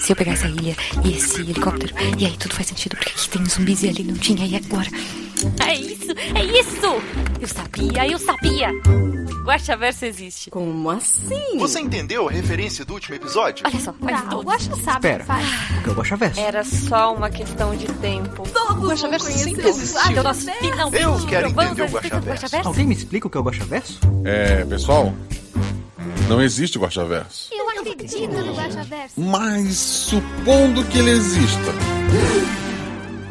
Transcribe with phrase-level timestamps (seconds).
[0.00, 3.28] Se eu pegar essa ilha e esse helicóptero, e aí tudo faz sentido, porque aqui
[3.28, 4.88] tem zumbis e ali não tinha, e agora?
[5.66, 7.02] É isso, é isso!
[7.40, 8.70] Eu sabia, eu sabia!
[9.44, 10.50] Guaxaverso existe.
[10.50, 11.58] Como assim?
[11.58, 13.66] Você entendeu a referência do último episódio?
[13.66, 14.40] Olha só, faz Não, tudo.
[14.40, 15.24] o Guaxa sabe Espera.
[15.24, 15.88] o que.
[15.88, 16.40] O é o Guaxaverso?
[16.40, 18.44] Era só uma questão de tempo.
[18.48, 20.22] Todos Guaxaverso vão sempre conhecer o existiu.
[20.22, 22.68] Nós finalmente Eu quero entender o Guaxaverso.
[22.68, 23.98] Alguém me explica o que é o Guaxaverso?
[24.24, 25.12] É, pessoal,
[26.28, 27.48] não existe Guaxaverso.
[27.52, 29.20] Eu acredito no Guaxaverso.
[29.20, 31.72] Mas supondo que ele exista,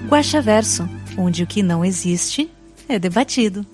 [0.08, 0.88] Guaxaverso,
[1.18, 2.50] onde o que não existe
[2.88, 3.66] é debatido.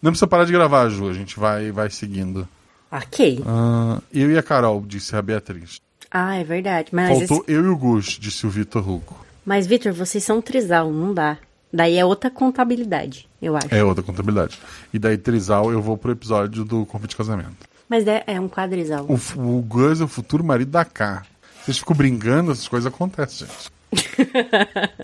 [0.00, 1.08] Não precisa parar de gravar, Ju.
[1.08, 2.48] A gente vai, vai seguindo.
[2.90, 3.42] Ok.
[3.46, 5.80] Ah, eu e a Carol, disse a Beatriz.
[6.10, 6.90] Ah, é verdade.
[6.92, 9.16] Mas, Faltou eu e o Gus, disse o Vitor Hugo.
[9.44, 11.36] mas Vitor, vocês são trisal, não dá.
[11.72, 13.74] Daí é outra contabilidade, eu acho.
[13.74, 14.58] É outra contabilidade.
[14.92, 17.68] E daí, Trisal, eu vou pro episódio do convite de casamento.
[17.88, 19.06] Mas é, é um quadrisal.
[19.06, 21.24] O, o Gus é o futuro marido da K.
[21.62, 24.30] Vocês ficam brincando, essas coisas acontecem, gente.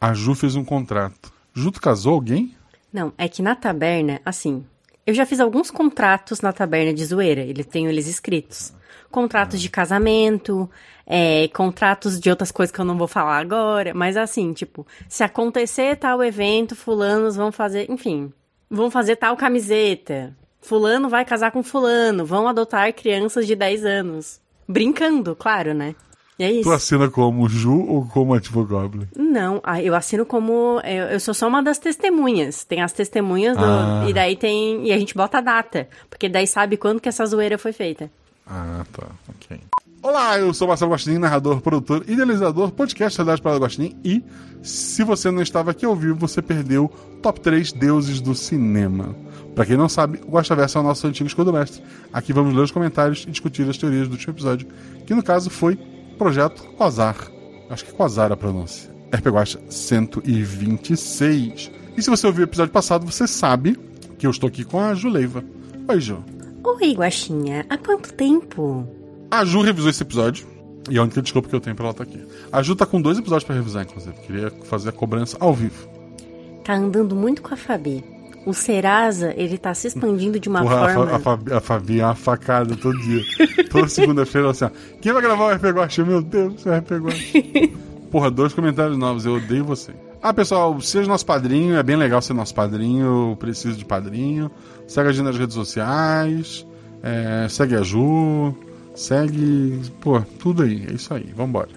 [0.00, 1.32] a Ju fez um contrato.
[1.54, 2.54] Ju, tu casou alguém?
[2.92, 4.64] Não, é que na taberna, assim,
[5.10, 8.72] eu já fiz alguns contratos na taberna de zoeira, eles tenho eles escritos.
[9.10, 10.70] Contratos de casamento,
[11.04, 15.24] é, contratos de outras coisas que eu não vou falar agora, mas assim, tipo, se
[15.24, 18.32] acontecer tal evento, fulanos vão fazer, enfim,
[18.70, 20.32] vão fazer tal camiseta.
[20.60, 24.40] Fulano vai casar com fulano, vão adotar crianças de 10 anos.
[24.68, 25.96] Brincando, claro, né?
[26.40, 26.62] É isso.
[26.62, 29.06] Tu assina como Ju ou como Advogoblin?
[29.14, 30.80] Não, ah, eu assino como.
[30.82, 32.64] Eu, eu sou só uma das testemunhas.
[32.64, 33.64] Tem as testemunhas do.
[33.64, 34.06] Ah.
[34.08, 34.86] E daí tem.
[34.86, 35.86] E a gente bota a data.
[36.08, 38.10] Porque daí sabe quando que essa zoeira foi feita.
[38.46, 39.06] Ah, tá.
[39.28, 39.60] Ok.
[40.02, 43.94] Olá, eu sou Marcelo Guaxinim, narrador, produtor, idealizador, podcast Realidade para Guaxinim.
[44.02, 44.24] E
[44.62, 46.90] se você não estava aqui ao vivo, você perdeu
[47.22, 49.14] Top 3 Deuses do Cinema.
[49.54, 51.82] Pra quem não sabe, o Guaxaverso é o nosso antigo escudo mestre.
[52.10, 54.66] Aqui vamos ler os comentários e discutir as teorias do último episódio,
[55.04, 55.78] que no caso foi
[56.20, 57.16] Projeto Quasar.
[57.70, 58.90] Acho que é Quasar a pronúncia.
[59.10, 61.70] RP Guaxa 126.
[61.96, 63.74] E se você ouviu o episódio passado, você sabe
[64.18, 65.42] que eu estou aqui com a Juleiva.
[65.88, 66.22] Oi, Ju.
[66.62, 68.86] Oi, Guaxinha, há quanto tempo?
[69.30, 70.46] A Ju revisou esse episódio.
[70.90, 72.22] E é a única desculpa que eu tenho pra ela estar aqui.
[72.52, 74.14] A Ju tá com dois episódios pra revisar, inclusive.
[74.26, 75.88] Queria fazer a cobrança ao vivo.
[76.62, 78.04] Tá andando muito com a Fabi.
[78.46, 81.16] O Serasa, ele tá se expandindo de uma Porra, forma.
[81.16, 83.22] A, Fabi, a Fabi é uma facada todo dia.
[83.70, 84.70] Toda segunda-feira, ela assim, ó,
[85.00, 86.04] quem vai gravar o RP Guacha?
[86.04, 87.38] Meu Deus, o RP Guacha.
[88.10, 89.26] Porra, dois comentários novos.
[89.26, 89.92] Eu odeio você.
[90.22, 91.76] Ah, pessoal, seja nosso padrinho.
[91.76, 93.30] É bem legal ser nosso padrinho.
[93.30, 94.50] Eu preciso de padrinho.
[94.88, 96.66] Segue a gente nas redes sociais.
[97.02, 98.54] é, segue a Ju.
[98.94, 99.80] Segue.
[100.00, 100.86] Pô, tudo aí.
[100.90, 101.30] É isso aí.
[101.36, 101.68] Vambora.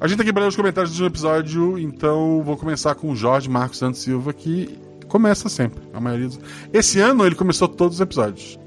[0.00, 3.16] A gente tá aqui para ler os comentários do episódio, então vou começar com o
[3.16, 5.82] Jorge Marcos Santos Silva, que começa sempre.
[5.92, 6.38] A maioria dos...
[6.72, 8.58] Esse ano ele começou todos os episódios.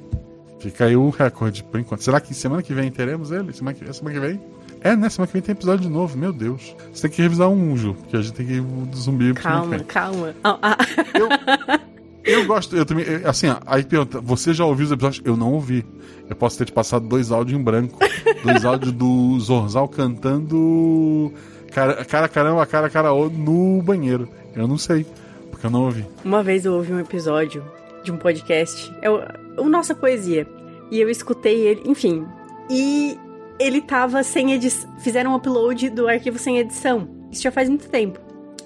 [0.59, 2.02] Fica aí o recorde por enquanto.
[2.03, 3.52] Será que semana que vem teremos ele?
[3.53, 4.40] Semana que, semana que vem?
[4.81, 5.09] É, né?
[5.09, 6.75] Semana que vem tem episódio de novo, meu Deus.
[6.94, 9.79] Você tem que revisar um, Ju, porque a gente tem que ir do zumbi Calma,
[9.79, 10.35] calma.
[10.44, 11.79] Ah, ah.
[12.24, 13.03] Eu gosto, eu também.
[13.03, 15.23] eu- Assim, aí pergunta, você já ouviu os episódios?
[15.25, 15.84] Eu não ouvi.
[16.29, 17.97] Eu posso ter te passado dois áudios em branco.
[18.44, 21.34] dois áudios do Zorzal cantando.
[21.72, 24.29] Cara, cara caramba, cara caraô no banheiro.
[24.56, 25.03] Eu não sei,
[25.62, 26.06] porque eu não ouvi.
[26.26, 27.64] Uma vez eu ouvi um episódio
[28.04, 29.22] de um podcast, é o,
[29.58, 30.48] o Nossa Poesia,
[30.90, 32.26] e eu escutei ele, enfim,
[32.70, 33.16] e
[33.60, 37.08] ele tava sem edição, fizeram um upload do arquivo sem edição.
[37.32, 38.20] Isso já faz muito tempo.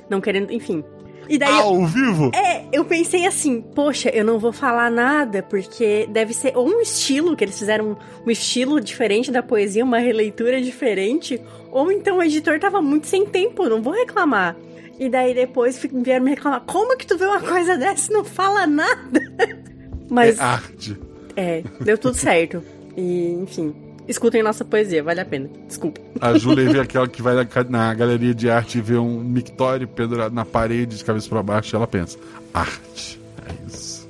[0.09, 0.83] Não querendo, enfim.
[1.27, 2.31] E daí eu- Ao vivo?
[2.33, 6.79] é, eu pensei assim, poxa, eu não vou falar nada, porque deve ser ou um
[6.79, 11.41] estilo, que eles fizeram um estilo diferente da poesia, uma releitura diferente,
[11.71, 14.55] ou então o editor tava muito sem tempo, não vou reclamar.
[14.99, 18.23] E daí depois vieram me reclamar, como que tu vê uma coisa dessa e não
[18.23, 19.21] fala nada?
[20.09, 20.97] Mas, É arte.
[21.35, 22.63] é, deu tudo certo.
[22.95, 23.75] E, enfim,
[24.07, 25.49] escutem nossa poesia, vale a pena.
[25.67, 25.99] Desculpa.
[26.21, 29.87] A Júlia vê aquela que vai na, na galeria de arte e vê um mictório
[29.87, 32.17] pendurado na parede de cabeça pra baixo e ela pensa:
[32.53, 33.19] arte.
[33.47, 34.09] É isso.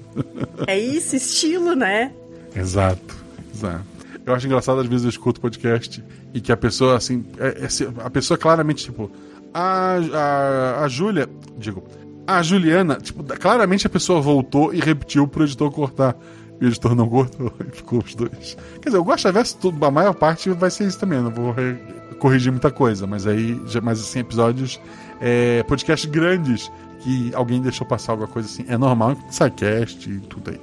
[0.68, 2.12] É isso, estilo, né?
[2.56, 3.16] Exato,
[3.54, 3.84] exato.
[4.26, 8.04] Eu acho engraçado, às vezes eu escuto podcast e que a pessoa, assim, é- é
[8.04, 9.12] a pessoa claramente, tipo,
[9.56, 11.82] a, a, a Júlia, digo,
[12.28, 16.18] a Juliana, tipo, claramente a pessoa voltou e repetiu pro editor cortar.
[16.60, 18.58] E o editor não cortou, e ficou os dois.
[18.82, 21.56] Quer dizer, gosto de tudo, a maior parte vai ser isso também, não vou
[22.20, 24.80] corrigir muita coisa, mas aí, mas assim, episódios,
[25.22, 30.52] é, podcasts grandes que alguém deixou passar alguma coisa assim, é normal, sidecast e tudo
[30.52, 30.60] aí.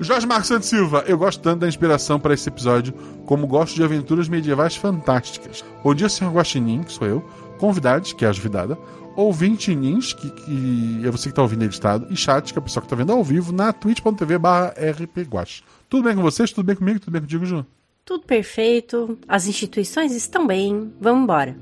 [0.00, 2.92] Jorge Marcos Santos Silva, eu gosto tanto da inspiração para esse episódio,
[3.24, 5.64] como gosto de aventuras medievais fantásticas.
[5.84, 7.24] Bom dia, senhor Guaxinim, que sou eu,
[7.58, 8.78] convidados, que é a Juvidada,
[9.16, 12.82] ouvintinins, que, que é você que tá ouvindo editado, e chat, que é a pessoa
[12.82, 15.62] que tá vendo ao vivo, na twitch.tv barra rpguache.
[15.88, 16.50] Tudo bem com vocês?
[16.50, 16.98] Tudo bem comigo?
[17.00, 17.64] Tudo bem contigo, Ju?
[18.04, 21.56] Tudo perfeito, as instituições estão bem, vamos embora.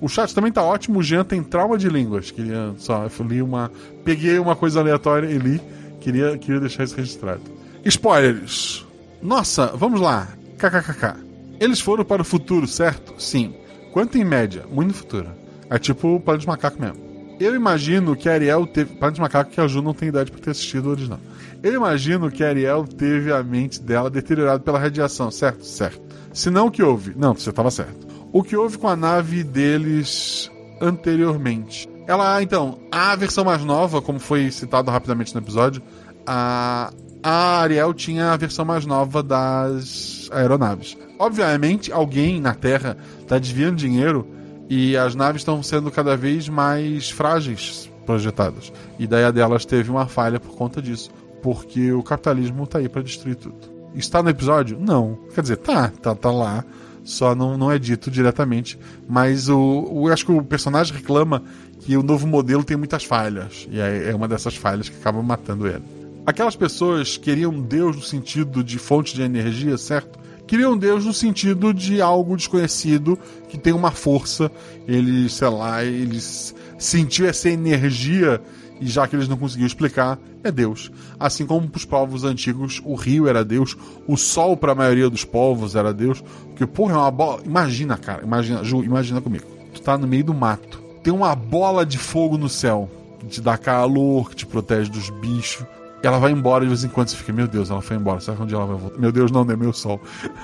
[0.00, 2.30] O chat também tá ótimo, o Jean tem trauma de línguas.
[2.30, 3.72] Queria só, eu li uma.
[4.04, 5.60] Peguei uma coisa aleatória e li.
[6.00, 7.40] Queria, queria deixar isso registrado.
[7.84, 8.84] Spoilers!
[9.22, 10.28] Nossa, vamos lá.
[10.58, 11.16] KKKK.
[11.58, 13.14] Eles foram para o futuro, certo?
[13.18, 13.54] Sim.
[13.96, 14.62] Quanto em média?
[14.70, 15.30] Muito no futuro.
[15.70, 16.98] É tipo o Plano de Macaco mesmo.
[17.40, 18.94] Eu imagino que Ariel teve.
[18.94, 21.18] Plano de Macaco que a Ju não tem idade para ter assistido o original.
[21.62, 25.64] Eu imagino que Ariel teve a mente dela deteriorada pela radiação, certo?
[25.64, 25.98] Certo.
[26.30, 27.14] Se não, o que houve?
[27.16, 28.06] Não, você estava certo.
[28.34, 31.88] O que houve com a nave deles anteriormente?
[32.06, 35.82] Ela, então, a versão mais nova, como foi citado rapidamente no episódio,
[36.26, 36.92] a,
[37.22, 40.96] a Ariel tinha a versão mais nova das aeronaves.
[41.18, 44.26] Obviamente, alguém na Terra está desviando dinheiro
[44.68, 48.72] e as naves estão sendo cada vez mais frágeis projetadas.
[48.98, 51.10] E daí a delas teve uma falha por conta disso,
[51.42, 53.56] porque o capitalismo está aí para destruir tudo.
[53.94, 54.78] Está no episódio?
[54.78, 55.18] Não.
[55.34, 56.64] Quer dizer, tá, tá, tá lá,
[57.02, 58.78] só não, não é dito diretamente.
[59.08, 61.42] Mas o, o, acho que o personagem reclama
[61.80, 63.66] que o novo modelo tem muitas falhas.
[63.70, 65.84] E é, é uma dessas falhas que acaba matando ele.
[66.26, 70.18] Aquelas pessoas queriam Deus no sentido de fonte de energia, certo?
[70.44, 73.16] Queriam Deus no sentido de algo desconhecido
[73.48, 74.50] que tem uma força.
[74.88, 78.42] Eles, sei lá, eles sentiu essa energia
[78.80, 80.90] e já que eles não conseguiam explicar, é Deus.
[81.18, 83.76] Assim como para os povos antigos, o rio era Deus,
[84.06, 86.20] o sol para a maioria dos povos era Deus.
[86.48, 87.40] Porque, porra, é uma bola.
[87.44, 89.46] Imagina, cara, imagina, Ju, imagina comigo.
[89.72, 92.90] Tu tá no meio do mato, tem uma bola de fogo no céu,
[93.20, 95.64] que te dá calor, que te protege dos bichos.
[96.06, 98.20] Ela vai embora de vez em quando você fica, meu Deus, ela foi embora.
[98.20, 98.96] Será que um dia ela vai voltar?
[98.96, 100.00] Meu Deus, não, não é meu sol.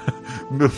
[0.50, 0.68] meu...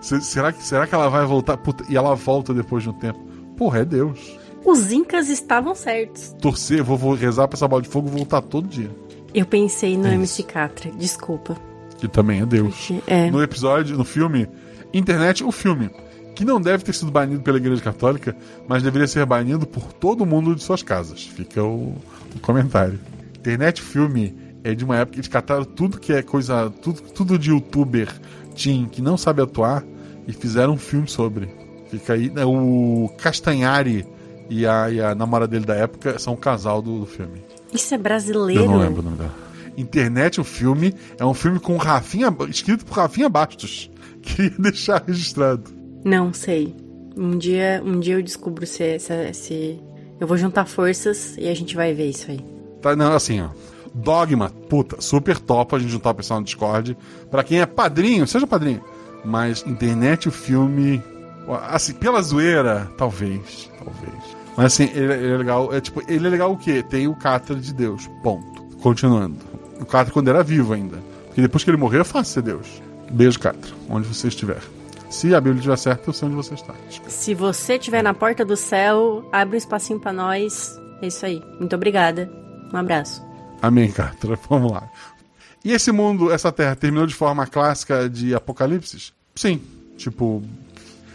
[0.00, 1.58] será, que, será que ela vai voltar?
[1.58, 3.18] Puta, e ela volta depois de um tempo.
[3.58, 4.38] Porra, é Deus.
[4.64, 6.34] Os incas estavam certos.
[6.40, 8.90] Torcer, vou, vou rezar pra essa bola de fogo voltar todo dia.
[9.34, 11.54] Eu pensei no é MC Catra, desculpa.
[11.98, 12.90] Que também é Deus.
[13.06, 13.30] É.
[13.30, 14.48] No episódio, no filme,
[14.90, 15.90] internet, o filme,
[16.34, 18.34] que não deve ter sido banido pela Igreja Católica,
[18.66, 21.24] mas deveria ser banido por todo mundo de suas casas.
[21.26, 21.94] Fica o,
[22.34, 22.98] o comentário.
[23.40, 26.70] Internet filme é de uma época que eles cataram tudo que é coisa.
[26.82, 28.08] Tudo, tudo de youtuber
[28.54, 29.82] teen que não sabe atuar
[30.28, 31.48] e fizeram um filme sobre.
[31.90, 32.30] Fica aí.
[32.30, 34.06] Né, o Castanhari
[34.48, 37.42] e a, e a namorada dele da época são o casal do, do filme.
[37.72, 38.62] Isso é brasileiro?
[38.62, 39.34] Eu não lembro o nome dela.
[39.76, 43.90] Internet, o filme, é um filme com Rafinha, escrito por Rafinha Bastos.
[44.20, 45.70] Queria deixar registrado.
[46.04, 46.74] Não sei.
[47.16, 49.80] Um dia, um dia eu descubro se, se, se.
[50.20, 52.59] Eu vou juntar forças e a gente vai ver isso aí.
[52.80, 53.48] Tá, não, assim, ó.
[53.92, 56.96] Dogma, puta, super top a gente juntar o pessoal no Discord.
[57.30, 58.82] Pra quem é padrinho, seja padrinho.
[59.24, 61.02] Mas internet, o filme.
[61.68, 63.70] Assim, pela zoeira, talvez.
[63.78, 64.36] Talvez.
[64.56, 65.74] Mas assim, ele, ele, é legal.
[65.74, 66.82] É tipo, ele é legal o quê?
[66.82, 68.08] Tem o Catra de Deus.
[68.22, 68.62] Ponto.
[68.80, 69.36] Continuando.
[69.80, 70.98] O Catra quando era vivo ainda.
[71.26, 72.82] Porque depois que ele morreu é fácil ser Deus.
[73.10, 74.60] Beijo, Catra, onde você estiver.
[75.08, 76.72] Se a Bíblia estiver certa, eu sei onde você está.
[77.08, 80.80] Se você estiver na porta do céu, abre um espacinho para nós.
[81.02, 81.42] É isso aí.
[81.58, 82.39] Muito obrigada.
[82.72, 83.24] Um abraço.
[83.60, 84.38] Amém, Catra.
[84.48, 84.88] Vamos lá.
[85.64, 89.12] E esse mundo, essa terra, terminou de forma clássica de Apocalipse?
[89.34, 89.60] Sim.
[89.96, 90.42] Tipo,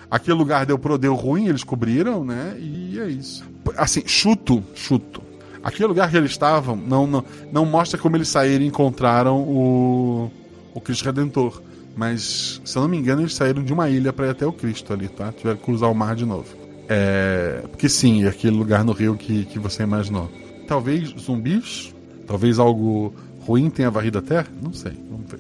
[0.10, 2.56] aquele lugar deu, deu ruim, eles cobriram, né?
[2.60, 3.44] E é isso.
[3.76, 5.22] Assim, chuto, chuto.
[5.64, 10.32] Aquele lugar que eles estavam não, não, não mostra como eles saíram e encontraram o,
[10.76, 11.60] o Cristo Redentor.
[11.96, 14.54] Mas, se eu não me engano, eles saíram de uma ilha para ir até o
[14.54, 15.32] Cristo ali, tá?
[15.32, 16.46] Tiveram que cruzar o mar de novo.
[16.88, 20.30] É, porque sim, é aquele lugar no rio que, que você imaginou.
[20.68, 21.94] Talvez zumbis?
[22.28, 23.14] Talvez algo
[23.46, 24.48] ruim tenha varrido a Terra?
[24.62, 25.40] Não sei, vamos ver.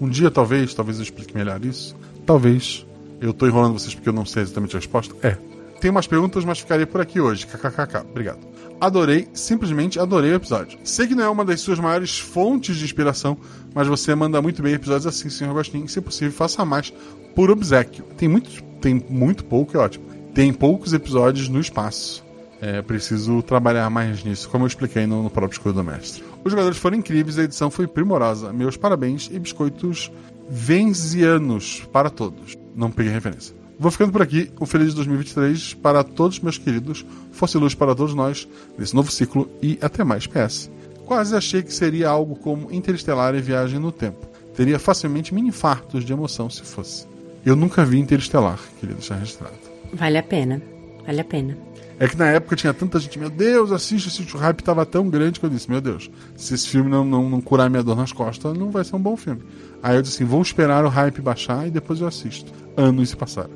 [0.00, 1.96] Um dia, talvez, talvez eu explique melhor isso.
[2.24, 2.86] Talvez.
[3.20, 5.14] Eu tô enrolando vocês porque eu não sei exatamente a resposta?
[5.26, 5.36] É.
[5.80, 7.46] Tem umas perguntas, mas ficaria por aqui hoje.
[7.46, 8.00] KKKK.
[8.10, 8.38] Obrigado.
[8.78, 10.78] Adorei, simplesmente adorei o episódio.
[10.84, 13.38] Sei que não é uma das suas maiores fontes de inspiração,
[13.74, 15.88] mas você manda muito bem episódios assim, senhor Agostinho.
[15.88, 16.92] Se possível, faça mais
[17.34, 18.04] por obsequio.
[18.18, 20.04] Tem muito, tem muito pouco, é ótimo.
[20.34, 22.25] Tem poucos episódios no espaço.
[22.60, 26.24] É, preciso trabalhar mais nisso, como eu expliquei no, no próprio Escudo do Mestre.
[26.42, 28.52] Os jogadores foram incríveis, a edição foi primorosa.
[28.52, 30.10] Meus parabéns e biscoitos
[30.48, 32.56] venzianos para todos.
[32.74, 33.54] Não peguei referência.
[33.78, 34.50] Vou ficando por aqui.
[34.60, 37.04] Um feliz 2023 para todos meus queridos.
[37.32, 38.48] Fosse luz para todos nós
[38.78, 40.26] nesse novo ciclo e até mais.
[40.26, 40.70] PS.
[41.04, 44.26] Quase achei que seria algo como Interestelar e Viagem no Tempo.
[44.56, 47.06] Teria facilmente mini infartos de emoção se fosse.
[47.44, 49.54] Eu nunca vi Interestelar, queria deixar registrado.
[49.92, 50.60] Vale a pena.
[51.06, 51.65] Vale a pena.
[51.98, 54.36] É que na época tinha tanta gente, meu Deus, assiste, assiste.
[54.36, 57.28] O hype tava tão grande que eu disse, meu Deus, se esse filme não, não,
[57.28, 59.42] não curar minha dor nas costas, não vai ser um bom filme.
[59.82, 62.52] Aí eu disse assim, vou esperar o hype baixar e depois eu assisto.
[62.76, 63.50] Anos se passaram.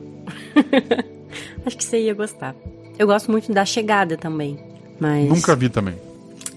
[1.66, 2.54] Acho que você ia gostar.
[2.98, 4.58] Eu gosto muito da chegada também.
[4.98, 5.28] Mas.
[5.28, 5.94] Nunca vi também.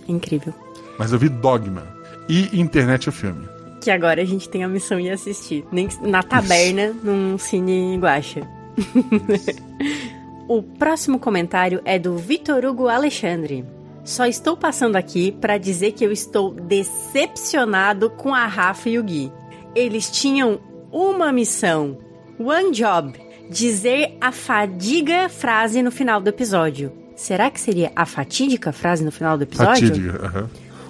[0.07, 0.53] Incrível.
[0.97, 1.83] Mas eu vi Dogma.
[2.29, 3.47] E Internet o Filme.
[3.81, 5.65] Que agora a gente tem a missão de assistir.
[5.71, 8.47] Nem na taberna, num cine guacha.
[10.47, 13.65] o próximo comentário é do Vitor Hugo Alexandre.
[14.03, 19.03] Só estou passando aqui para dizer que eu estou decepcionado com a Rafa e o
[19.03, 19.31] Gui.
[19.73, 20.59] Eles tinham
[20.91, 21.97] uma missão,
[22.37, 23.13] one job,
[23.49, 26.91] dizer a fadiga frase no final do episódio.
[27.15, 29.87] Será que seria a fatídica frase no final do episódio?
[29.87, 30.25] Fatídica.
[30.25, 30.49] aham.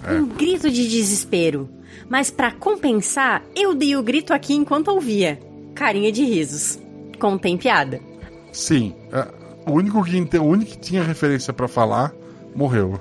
[0.10, 1.70] Um grito de desespero.
[2.10, 5.40] Mas pra compensar, eu dei o grito aqui enquanto ouvia.
[5.74, 6.80] Carinha de risos.
[7.20, 8.02] Contém piada.
[8.52, 8.94] Sim.
[9.66, 12.14] O, único que, o único que tinha referência pra falar
[12.56, 13.00] morreu.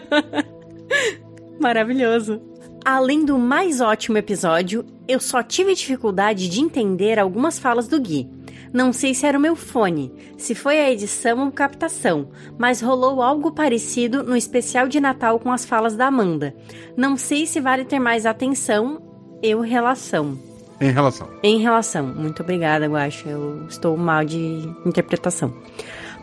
[1.60, 2.40] Maravilhoso.
[2.84, 8.30] Além do mais ótimo episódio, eu só tive dificuldade de entender algumas falas do Gui.
[8.72, 13.22] Não sei se era o meu fone, se foi a edição ou captação, mas rolou
[13.22, 16.54] algo parecido no especial de Natal com as falas da Amanda.
[16.96, 19.00] Não sei se vale ter mais atenção,
[19.42, 20.45] eu relação.
[20.80, 21.28] Em relação.
[21.42, 22.06] Em relação.
[22.06, 23.28] Muito obrigada, Guaxa.
[23.28, 25.52] Eu estou mal de interpretação.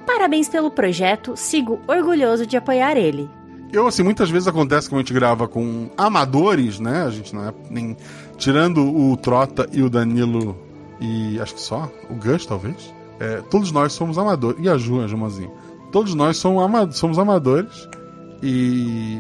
[0.06, 3.30] Parabéns pelo projeto, sigo orgulhoso de apoiar ele.
[3.72, 7.04] Eu, assim, muitas vezes acontece que a gente grava com amadores, né?
[7.04, 7.98] A gente não é nem.
[8.38, 10.56] Tirando o Trota e o Danilo
[11.00, 12.94] e acho que só, o Gus, talvez.
[13.20, 14.64] é, todos nós somos amadores.
[14.64, 15.50] E a Ju, a Jumazinha.
[15.92, 17.90] Todos nós somos, ama somos amadores.
[18.42, 19.18] E.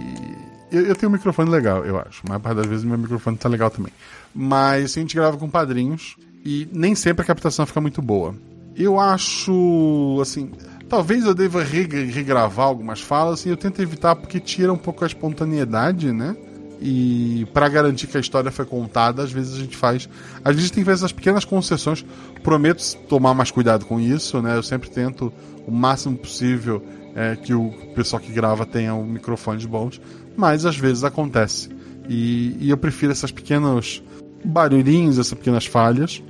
[0.71, 2.21] Eu, eu tenho um microfone legal, eu acho.
[2.27, 3.91] Mas parte das vezes meu microfone tá legal também.
[4.33, 8.35] Mas a gente grava com padrinhos e nem sempre a captação fica muito boa.
[8.75, 10.51] Eu acho, assim,
[10.89, 15.03] talvez eu deva reg- regravar algumas falas, assim, eu tento evitar porque tira um pouco
[15.03, 16.35] a espontaneidade, né?
[16.81, 20.09] E para garantir que a história foi contada, às vezes a gente faz,
[20.43, 22.03] às vezes tem que fazer essas pequenas concessões.
[22.43, 24.57] Prometo tomar mais cuidado com isso, né?
[24.57, 25.31] Eu sempre tento
[25.65, 26.83] o máximo possível
[27.15, 30.01] é, que o pessoal que grava tenha um microfones bons,
[30.35, 31.69] mas às vezes acontece.
[32.09, 34.03] E, e eu prefiro esses pequenos
[34.43, 36.21] barulhinhos, essas pequenas falhas,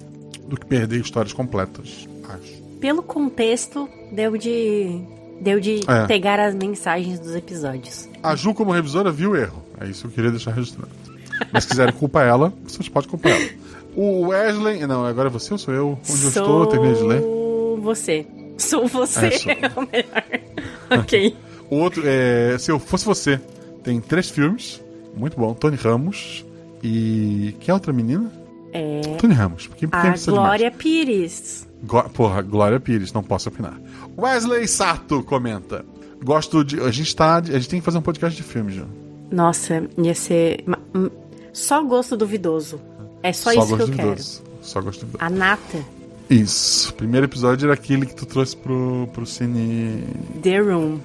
[0.47, 2.61] do que perder histórias completas, acho.
[2.79, 4.99] Pelo contexto, deu de.
[5.41, 6.05] Deu de É.
[6.05, 8.07] pegar as mensagens dos episódios.
[8.21, 9.61] A Ju, como revisora, viu o erro.
[9.81, 10.91] É isso que eu queria deixar registrado.
[11.51, 13.49] Mas se quiserem culpar ela, vocês podem culpar ela.
[13.95, 14.85] O Wesley.
[14.87, 15.99] Não, agora é você ou sou eu?
[16.09, 17.19] Onde eu estou, terminei de ler.
[17.21, 18.25] Sou você.
[18.57, 19.25] Sou você.
[19.25, 19.51] É, sou.
[19.51, 20.23] É o melhor.
[21.01, 21.35] ok.
[21.69, 23.41] O outro, é, se eu fosse você,
[23.83, 24.81] tem três filmes.
[25.15, 25.53] Muito bom.
[25.53, 26.45] Tony Ramos.
[26.83, 27.55] E.
[27.59, 28.31] Quem é outra menina?
[28.73, 29.01] É.
[29.19, 29.67] Tony Ramos.
[29.77, 30.15] Quem, quem A?
[30.25, 31.67] Glória Pires.
[31.83, 33.79] Go- Porra, Glória Pires, não posso opinar.
[34.17, 35.85] Wesley Sato comenta.
[36.23, 36.79] Gosto de.
[36.81, 37.37] A gente tá.
[37.37, 38.85] A gente tem que fazer um podcast de filmes, Ju.
[39.31, 40.63] Nossa, ia ser.
[41.51, 42.79] Só gosto duvidoso.
[43.21, 44.07] É só, isso que eu gosto quero.
[44.09, 44.43] duvidoso.
[44.61, 45.23] Só gosto duvidoso.
[45.23, 45.77] A nata.
[46.29, 46.93] Isso.
[46.95, 50.03] Primeiro episódio era aquele que tu trouxe pro, pro Cine.
[50.41, 50.99] The Room.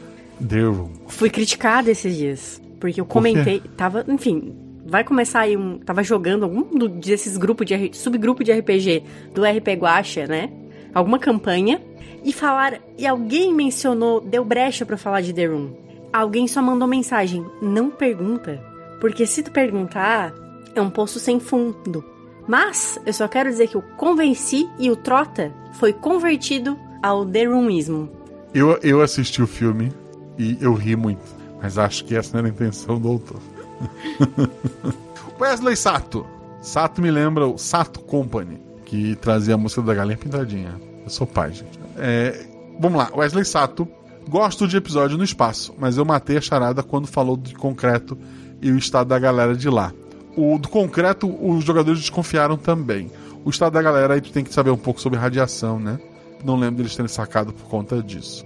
[0.47, 0.91] The Room.
[1.09, 2.63] Fui criticada esses dias.
[2.81, 3.61] Porque eu Por comentei.
[3.77, 4.55] Tava, enfim,
[4.89, 5.79] vai começar aí um.
[5.79, 9.03] Tava jogando algum do- desses grupos de subgrupo de RPG
[9.35, 10.51] do RP Guacha, né?
[10.95, 11.81] Alguma campanha.
[12.25, 12.81] E falar.
[12.99, 15.71] E alguém mencionou, deu brecha pra falar de The Room.
[16.13, 17.45] Alguém só mandou mensagem.
[17.63, 18.61] Não pergunta.
[19.01, 20.35] Porque se tu perguntar,
[20.75, 22.05] é um poço sem fundo.
[22.47, 27.45] Mas eu só quero dizer que eu convenci e o Trota foi convertido ao The
[27.45, 28.09] Roomismo.
[28.53, 29.93] Eu, eu assisti o filme
[30.39, 31.23] e eu ri muito.
[31.63, 33.41] Mas acho que essa não era a intenção do autor.
[35.41, 36.27] Wesley Sato.
[36.61, 40.75] Sato me lembra o Sato Company, que trazia a música da Galinha Pintadinha.
[41.05, 41.79] Eu sou pai, gente.
[41.97, 42.47] É,
[42.79, 43.89] vamos lá, Wesley Sato.
[44.29, 48.19] Gosto de episódio no espaço, mas eu matei a charada quando falou de concreto
[48.61, 49.93] e o estado da galera de lá.
[50.37, 53.11] O do concreto, os jogadores desconfiaram também.
[53.45, 55.99] O estado da galera aí tu tem que saber um pouco sobre radiação, né?
[56.45, 58.45] Não lembro deles terem sacado por conta disso.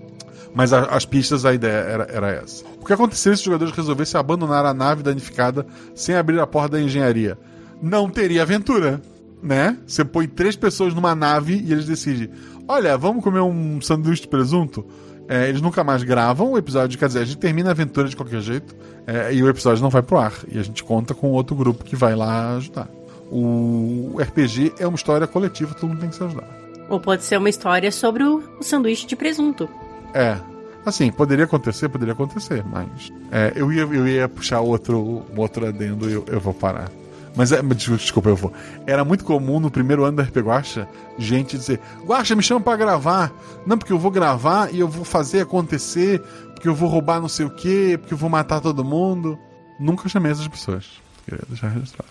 [0.55, 2.65] Mas a- as pistas, a ideia era, era essa.
[2.81, 6.77] O que aconteceria se os jogadores resolvessem abandonar a nave danificada sem abrir a porta
[6.77, 7.39] da engenharia?
[7.81, 9.01] Não teria aventura,
[9.43, 9.77] né?
[9.87, 12.31] Você põe três pessoas numa nave e eles decidem:
[12.69, 14.85] olha, vamos comer um sanduíche de presunto?
[15.29, 18.15] É, eles nunca mais gravam o episódio, quer dizer, a gente termina a aventura de
[18.17, 18.75] qualquer jeito
[19.07, 20.35] é, e o episódio não vai pro ar.
[20.51, 22.89] E a gente conta com outro grupo que vai lá ajudar.
[23.31, 26.49] O RPG é uma história coletiva, todo mundo tem que se ajudar.
[26.91, 29.69] Ou pode ser uma história sobre o sanduíche de presunto.
[30.15, 30.39] É.
[30.85, 33.13] Assim, poderia acontecer, poderia acontecer, mas.
[33.31, 36.91] é, eu, ia, eu ia puxar outro, outro adendo e eu, eu vou parar.
[37.37, 38.53] Mas é, desculpa, eu vou.
[38.87, 40.89] Era muito comum no primeiro ano da RP Guacha,
[41.19, 43.33] gente dizer: Guacha, me chama pra gravar.
[43.67, 46.21] Não, porque eu vou gravar e eu vou fazer acontecer,
[46.53, 49.39] porque eu vou roubar não sei o quê, porque eu vou matar todo mundo.
[49.81, 50.85] Nunca chamei essas pessoas.
[51.25, 52.11] Queria deixar registrado.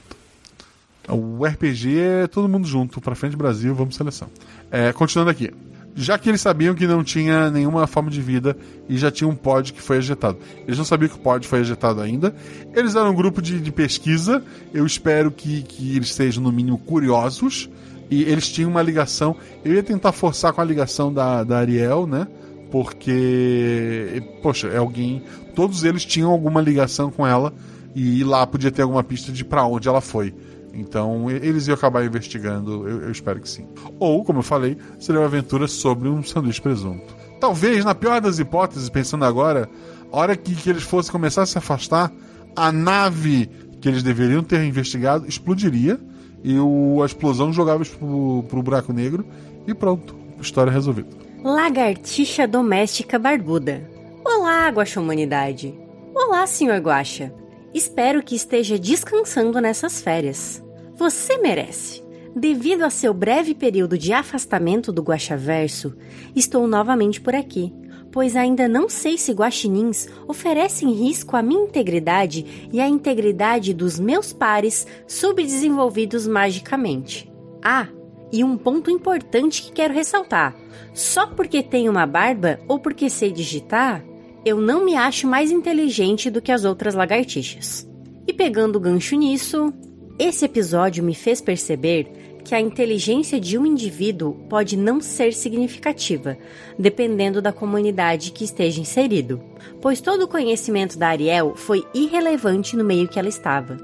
[1.07, 4.29] O RPG é todo mundo junto, pra frente Brasil, vamos seleção.
[4.71, 5.51] É, continuando aqui.
[5.95, 8.55] Já que eles sabiam que não tinha nenhuma forma de vida
[8.87, 10.37] e já tinha um pod que foi ejetado.
[10.65, 12.33] Eles não sabiam que o pod foi ejetado ainda.
[12.73, 14.43] Eles eram um grupo de, de pesquisa.
[14.73, 17.69] Eu espero que, que eles sejam, no mínimo, curiosos.
[18.09, 19.35] E eles tinham uma ligação.
[19.63, 22.27] Eu ia tentar forçar com a ligação da, da Ariel, né?
[22.71, 25.23] Porque, poxa, é alguém.
[25.55, 27.53] Todos eles tinham alguma ligação com ela.
[27.93, 30.33] E lá podia ter alguma pista de para onde ela foi.
[30.73, 33.67] Então eles iam acabar investigando, eu, eu, espero que sim.
[33.99, 37.13] Ou, como eu falei, seria uma aventura sobre um sanduíche presunto.
[37.39, 39.69] Talvez, na pior das hipóteses, pensando agora,
[40.11, 42.11] a hora que, que eles fossem começar a se afastar,
[42.55, 43.49] a nave
[43.81, 45.99] que eles deveriam ter investigado explodiria
[46.43, 49.25] e o, a explosão jogava pro, pro buraco negro
[49.67, 51.09] e pronto, história resolvida.
[51.43, 53.89] Lagartixa doméstica barbuda.
[54.23, 55.73] Olá, Guaxa Humanidade.
[56.13, 57.33] Olá, senhor Guaxa.
[57.73, 60.63] Espero que esteja descansando nessas férias.
[60.95, 62.03] Você merece.
[62.35, 65.95] Devido a seu breve período de afastamento do Guaxaverso,
[66.35, 67.73] estou novamente por aqui,
[68.11, 73.99] pois ainda não sei se guaxinins oferecem risco à minha integridade e à integridade dos
[73.99, 77.31] meus pares subdesenvolvidos magicamente.
[77.63, 77.87] Ah,
[78.31, 80.55] e um ponto importante que quero ressaltar:
[80.93, 84.03] só porque tenho uma barba ou porque sei digitar,
[84.43, 87.87] eu não me acho mais inteligente do que as outras lagartixas.
[88.27, 89.73] E pegando o gancho nisso,
[90.17, 96.37] esse episódio me fez perceber que a inteligência de um indivíduo pode não ser significativa,
[96.77, 99.39] dependendo da comunidade que esteja inserido,
[99.79, 103.77] pois todo o conhecimento da Ariel foi irrelevante no meio que ela estava.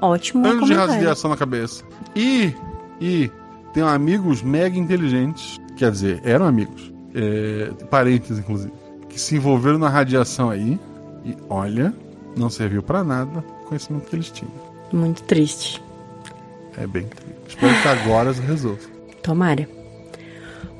[0.00, 0.46] Ótimo.
[0.46, 1.84] Anos de radiação na cabeça.
[2.16, 2.54] E,
[3.00, 3.30] e
[3.74, 8.72] tem amigos mega inteligentes, quer dizer, eram amigos, é, parentes inclusive
[9.14, 10.76] que se envolveram na radiação aí
[11.24, 11.94] e olha,
[12.36, 14.52] não serviu para nada o conhecimento que eles tinham.
[14.92, 15.80] Muito triste.
[16.76, 17.34] É bem triste.
[17.48, 18.82] Espero que agora resolva.
[19.22, 19.68] Tomara.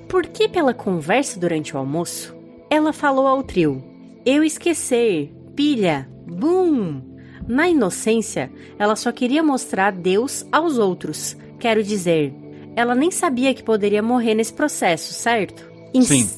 [0.09, 2.35] Porque pela conversa durante o almoço,
[2.69, 3.83] ela falou ao trio:
[4.27, 7.01] Eu esquecer, pilha, bum!
[7.47, 11.37] Na inocência, ela só queria mostrar Deus aos outros.
[11.61, 12.35] Quero dizer,
[12.75, 15.71] ela nem sabia que poderia morrer nesse processo, certo?
[16.03, 16.29] Sim.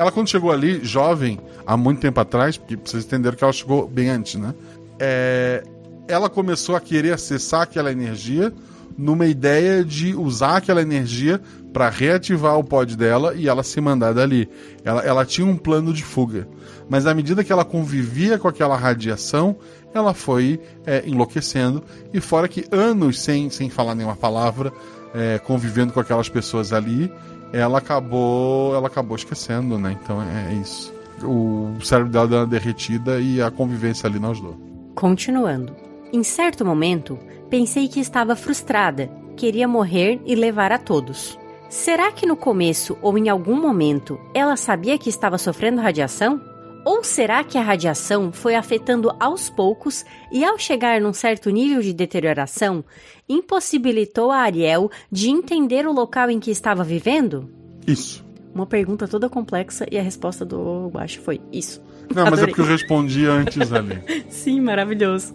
[0.00, 3.86] Ela, quando chegou ali, jovem, há muito tempo atrás, porque vocês entenderam que ela chegou
[3.86, 4.54] bem antes, né?
[4.98, 5.62] É,
[6.08, 8.50] ela começou a querer acessar aquela energia
[8.96, 11.38] numa ideia de usar aquela energia
[11.70, 14.48] para reativar o pod dela e ela se mandar dali.
[14.86, 16.48] Ela, ela tinha um plano de fuga.
[16.88, 19.54] Mas à medida que ela convivia com aquela radiação,
[19.92, 21.84] ela foi é, enlouquecendo.
[22.10, 24.72] E fora que anos sem, sem falar nenhuma palavra,
[25.14, 27.12] é, convivendo com aquelas pessoas ali,
[27.52, 29.96] ela acabou ela acabou esquecendo, né?
[30.02, 30.92] Então é, é isso.
[31.22, 34.56] O cérebro dela deu uma derretida e a convivência ali não ajudou.
[34.94, 35.74] Continuando.
[36.12, 41.38] Em certo momento, pensei que estava frustrada, queria morrer e levar a todos.
[41.68, 46.40] Será que no começo ou em algum momento ela sabia que estava sofrendo radiação?
[46.84, 51.82] Ou será que a radiação foi afetando aos poucos e, ao chegar num certo nível
[51.82, 52.84] de deterioração,
[53.28, 57.50] impossibilitou a Ariel de entender o local em que estava vivendo?
[57.86, 58.24] Isso.
[58.54, 61.82] Uma pergunta toda complexa e a resposta do Guacho foi isso.
[62.14, 64.02] Não, mas é porque eu respondi antes ali.
[64.28, 65.34] Sim, maravilhoso.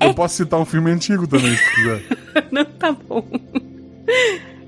[0.00, 0.12] Eu é...
[0.12, 2.02] posso citar um filme antigo também, se quiser.
[2.50, 3.24] Não, tá bom.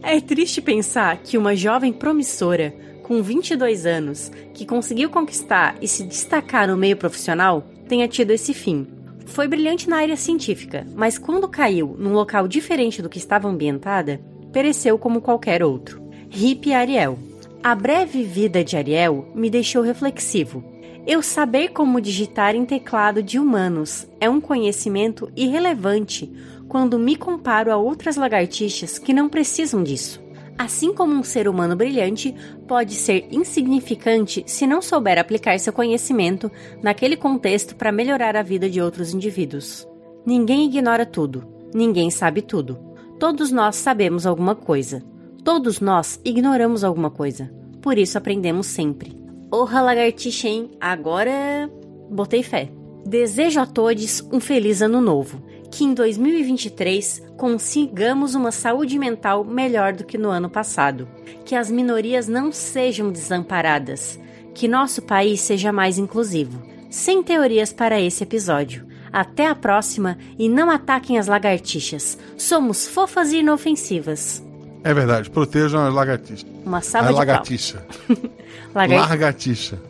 [0.02, 2.72] É triste pensar que uma jovem promissora
[3.08, 8.52] com 22 anos, que conseguiu conquistar e se destacar no meio profissional, tenha tido esse
[8.52, 8.86] fim.
[9.24, 14.20] Foi brilhante na área científica, mas quando caiu num local diferente do que estava ambientada,
[14.52, 16.02] pereceu como qualquer outro.
[16.30, 17.18] Hip Ariel.
[17.62, 20.62] A breve vida de Ariel me deixou reflexivo.
[21.06, 26.30] Eu saber como digitar em teclado de humanos é um conhecimento irrelevante
[26.68, 30.27] quando me comparo a outras lagartixas que não precisam disso.
[30.58, 32.34] Assim como um ser humano brilhante
[32.66, 36.50] pode ser insignificante se não souber aplicar seu conhecimento
[36.82, 39.86] naquele contexto para melhorar a vida de outros indivíduos.
[40.26, 42.76] Ninguém ignora tudo, ninguém sabe tudo.
[43.20, 45.02] Todos nós sabemos alguma coisa.
[45.44, 47.50] Todos nós ignoramos alguma coisa.
[47.80, 49.16] Por isso aprendemos sempre.
[49.50, 50.70] Orra lagartixa, hein?
[50.80, 51.70] Agora
[52.10, 52.70] botei fé.
[53.06, 55.40] Desejo a todos um feliz ano novo
[55.70, 61.08] que em 2023 consigamos uma saúde mental melhor do que no ano passado,
[61.46, 64.18] que as minorias não sejam desamparadas,
[64.52, 66.60] que nosso país seja mais inclusivo.
[66.90, 68.86] Sem teorias para esse episódio.
[69.12, 72.18] Até a próxima e não ataquem as lagartixas.
[72.36, 74.44] Somos fofas e inofensivas.
[74.82, 76.46] É verdade, protejam as lagartixas.
[76.66, 77.86] Uma salva a de lagartixa.
[78.74, 79.08] Lagar...
[79.08, 79.80] Largatixa.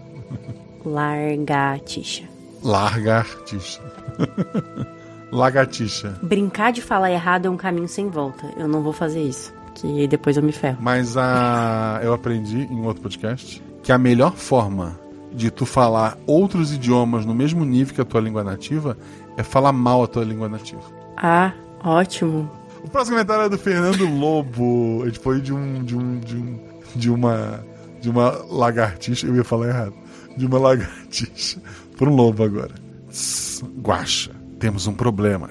[0.85, 2.25] Largatixa.
[2.63, 3.83] Largartixa.
[5.33, 6.19] Lagartixa.
[6.23, 8.47] Brincar de falar errado é um caminho sem volta.
[8.57, 9.53] Eu não vou fazer isso.
[9.75, 10.79] que depois eu me ferro.
[10.81, 14.99] Mas a eu aprendi em outro podcast que a melhor forma
[15.33, 18.97] de tu falar outros idiomas no mesmo nível que a tua língua nativa
[19.37, 20.83] é falar mal a tua língua nativa.
[21.17, 21.53] Ah,
[21.85, 22.51] ótimo.
[22.83, 25.03] O próximo comentário é do Fernando Lobo.
[25.05, 26.59] Ele foi de um de um de um
[26.97, 27.65] de uma
[28.01, 29.95] de uma lagartixa, eu ia falar errado.
[30.37, 31.61] De uma lagartixa
[31.97, 32.75] por um lobo agora.
[33.83, 35.51] Guaxa, temos um problema.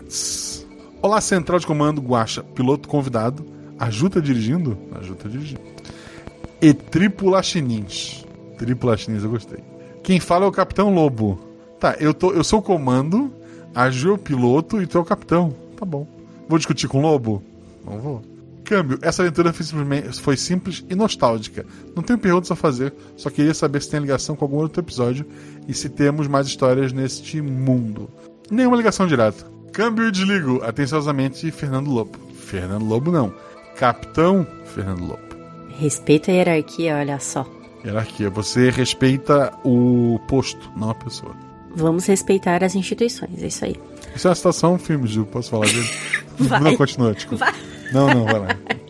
[1.01, 3.45] Olá, central de comando Guaxa, piloto convidado.
[3.79, 4.77] Ajuda dirigindo?
[4.99, 5.61] Ajuda dirigindo.
[6.61, 8.25] E tripulachinins.
[8.57, 9.63] Tripulachinins, eu gostei.
[10.03, 11.39] Quem fala é o Capitão Lobo.
[11.79, 13.31] Tá, eu, tô, eu sou o comando,
[13.73, 15.53] a Ju é o piloto e tu é o capitão.
[15.75, 16.07] Tá bom.
[16.49, 17.43] Vou discutir com o Lobo?
[17.85, 18.23] Não vou.
[18.63, 21.65] Câmbio, essa aventura foi simples e nostálgica.
[21.95, 25.25] Não tenho perguntas a fazer, só queria saber se tem ligação com algum outro episódio
[25.67, 28.09] e se temos mais histórias neste mundo.
[28.49, 29.45] Nenhuma ligação direta.
[29.73, 30.63] Câmbio e desligo.
[30.63, 32.17] Atenciosamente, Fernando Lobo.
[32.33, 33.33] Fernando Lobo não.
[33.75, 35.27] Capitão Fernando Lobo.
[35.79, 37.45] Respeita a hierarquia, olha só.
[37.85, 38.29] Hierarquia.
[38.29, 41.35] Você respeita o posto, não a pessoa.
[41.75, 43.75] Vamos respeitar as instituições, é isso aí.
[44.15, 45.25] Isso é uma citação, um filme, Ju.
[45.25, 45.87] Posso falar dele?
[46.39, 46.59] Vai.
[46.59, 47.45] Não, continua, desculpa.
[47.45, 47.53] Vai.
[47.93, 48.47] Não, não, vai lá.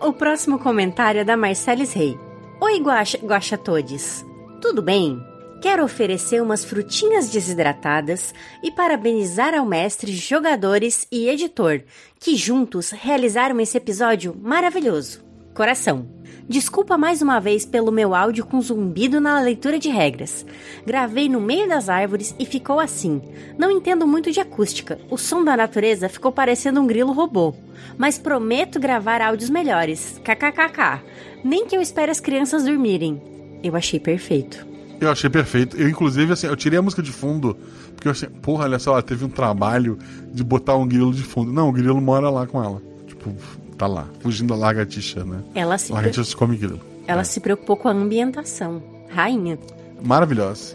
[0.00, 2.16] O próximo comentário é da Marcelis Rei.
[2.60, 4.24] Oi, Guaxa, Guaxa Todes.
[4.60, 5.20] Tudo bem?
[5.60, 11.82] Quero oferecer umas frutinhas desidratadas e parabenizar ao mestre, jogadores e editor,
[12.20, 15.20] que juntos realizaram esse episódio maravilhoso.
[15.54, 16.06] Coração.
[16.48, 20.46] Desculpa mais uma vez pelo meu áudio com zumbido na leitura de regras.
[20.86, 23.20] Gravei no meio das árvores e ficou assim.
[23.58, 25.00] Não entendo muito de acústica.
[25.10, 27.52] O som da natureza ficou parecendo um grilo robô.
[27.98, 30.20] Mas prometo gravar áudios melhores.
[30.22, 31.02] KKKK.
[31.42, 33.20] Nem que eu espere as crianças dormirem.
[33.60, 34.67] Eu achei perfeito.
[35.00, 35.76] Eu achei perfeito.
[35.76, 37.56] Eu, inclusive, assim, eu tirei a música de fundo,
[37.94, 39.98] porque eu achei, porra, olha só, ela teve um trabalho
[40.32, 41.52] de botar um grilo de fundo.
[41.52, 42.82] Não, o grilo mora lá com ela.
[43.06, 43.32] Tipo,
[43.76, 45.40] tá lá, fugindo da lagartixa, né?
[45.54, 46.80] Ela se, Lagartixa come grilo.
[47.06, 48.82] ela se preocupou com a ambientação.
[49.08, 49.58] Rainha.
[50.02, 50.74] Maravilhosa.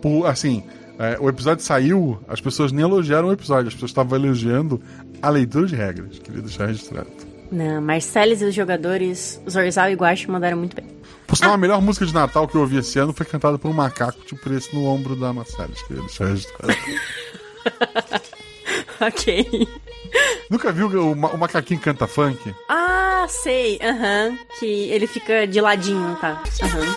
[0.00, 0.62] Por- assim,
[0.98, 4.80] é, o episódio saiu, as pessoas nem elogiaram o episódio, as pessoas estavam elogiando
[5.22, 6.18] a leitura de regras.
[6.18, 7.08] Queria deixar registrado.
[7.52, 10.84] Não, Marceles e os jogadores, Zorzal e Guache mandaram muito bem.
[11.30, 13.70] Por sinal, a melhor música de Natal que eu ouvi esse ano foi cantada por
[13.70, 15.32] um macaco, tipo esse no ombro da.
[15.32, 16.74] Queria deixar registrado.
[19.00, 19.68] ok.
[20.50, 22.52] Nunca viu o, ma- o macaquinho canta funk?
[22.68, 23.78] Ah, sei.
[23.80, 24.36] Aham.
[24.58, 26.42] Que ele fica de ladinho, tá?
[26.62, 26.96] Aham.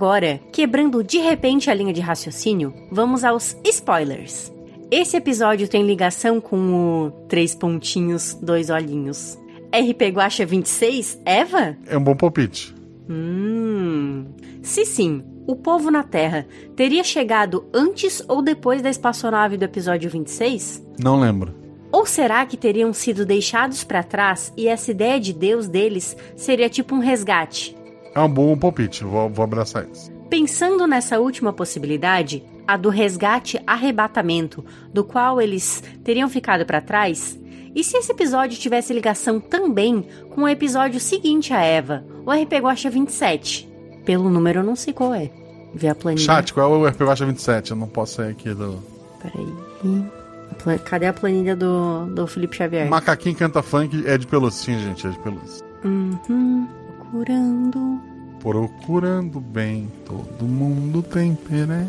[0.00, 4.50] Agora, quebrando de repente a linha de raciocínio, vamos aos spoilers.
[4.90, 9.38] Esse episódio tem ligação com o Três Pontinhos, Dois Olhinhos.
[9.66, 11.76] RP Guacha 26, Eva?
[11.86, 12.74] É um bom palpite.
[13.10, 14.24] Hum.
[14.62, 20.08] Se sim, o povo na Terra teria chegado antes ou depois da espaçonave do episódio
[20.08, 20.82] 26?
[20.98, 21.54] Não lembro.
[21.92, 26.70] Ou será que teriam sido deixados pra trás e essa ideia de Deus deles seria
[26.70, 27.76] tipo um resgate?
[28.14, 30.10] É um bom palpite, vou, vou abraçar isso.
[30.28, 37.38] Pensando nessa última possibilidade, a do resgate arrebatamento, do qual eles teriam ficado pra trás,
[37.74, 42.54] e se esse episódio tivesse ligação também com o episódio seguinte a Eva, o RP
[42.60, 43.68] Guacha 27?
[44.04, 45.30] Pelo número eu não sei qual é.
[45.72, 46.24] Vê a planilha.
[46.24, 47.70] Chat, qual é o RP Guacha 27?
[47.70, 48.82] Eu não posso sair aqui do.
[49.22, 50.78] Peraí.
[50.84, 52.88] Cadê a planilha do, do Felipe Xavier?
[52.88, 55.64] Macaquinho canta funk é de pelúcia, sim, gente, é de pelúcia.
[55.84, 56.66] Uhum.
[57.10, 58.00] Procurando.
[58.40, 61.88] Procurando bem, todo mundo tem pereba.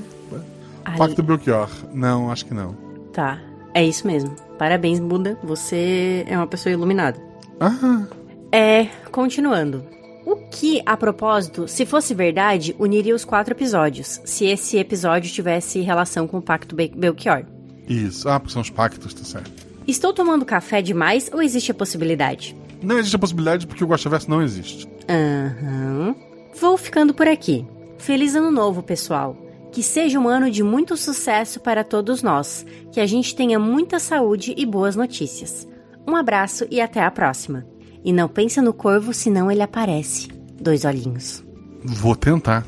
[0.84, 1.69] Ali- Pacto Belchior.
[1.93, 2.73] Não, acho que não.
[3.13, 3.39] Tá.
[3.73, 4.31] É isso mesmo.
[4.57, 5.38] Parabéns, Buda.
[5.43, 7.19] Você é uma pessoa iluminada.
[7.60, 8.05] Ah,
[8.51, 9.86] É, continuando.
[10.25, 15.79] O que, a propósito, se fosse verdade, uniria os quatro episódios, se esse episódio tivesse
[15.81, 17.43] relação com o Pacto Be- Belchior.
[17.88, 18.27] isso.
[18.27, 19.51] Ah, porque são os pactos, tá certo.
[19.88, 22.55] Estou tomando café demais ou existe a possibilidade?
[22.82, 24.88] Não existe a possibilidade porque o Guaxaverso não existe.
[25.10, 26.15] Aham.
[26.60, 27.65] Vou ficando por aqui.
[27.98, 29.38] Feliz ano novo, pessoal.
[29.72, 32.65] Que seja um ano de muito sucesso para todos nós.
[32.91, 35.67] Que a gente tenha muita saúde e boas notícias.
[36.08, 37.65] Um abraço e até a próxima.
[38.04, 40.30] E não pensa no corvo, senão ele aparece.
[40.60, 41.44] Dois olhinhos.
[41.84, 42.65] Vou tentar.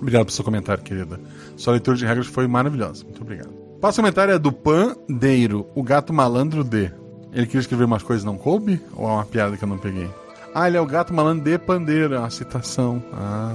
[0.00, 1.20] Obrigado pelo seu comentário, querida.
[1.56, 3.04] Sua leitura de regras foi maravilhosa.
[3.04, 3.50] Muito obrigado.
[3.50, 6.90] O próximo comentário é do Pandeiro, o gato malandro D.
[7.32, 8.80] Ele queria escrever umas coisas e não coube?
[8.94, 10.08] Ou é uma piada que eu não peguei?
[10.54, 13.02] Ah, ele é o gato malandro de Pandeiro, é uma citação.
[13.12, 13.54] Ah,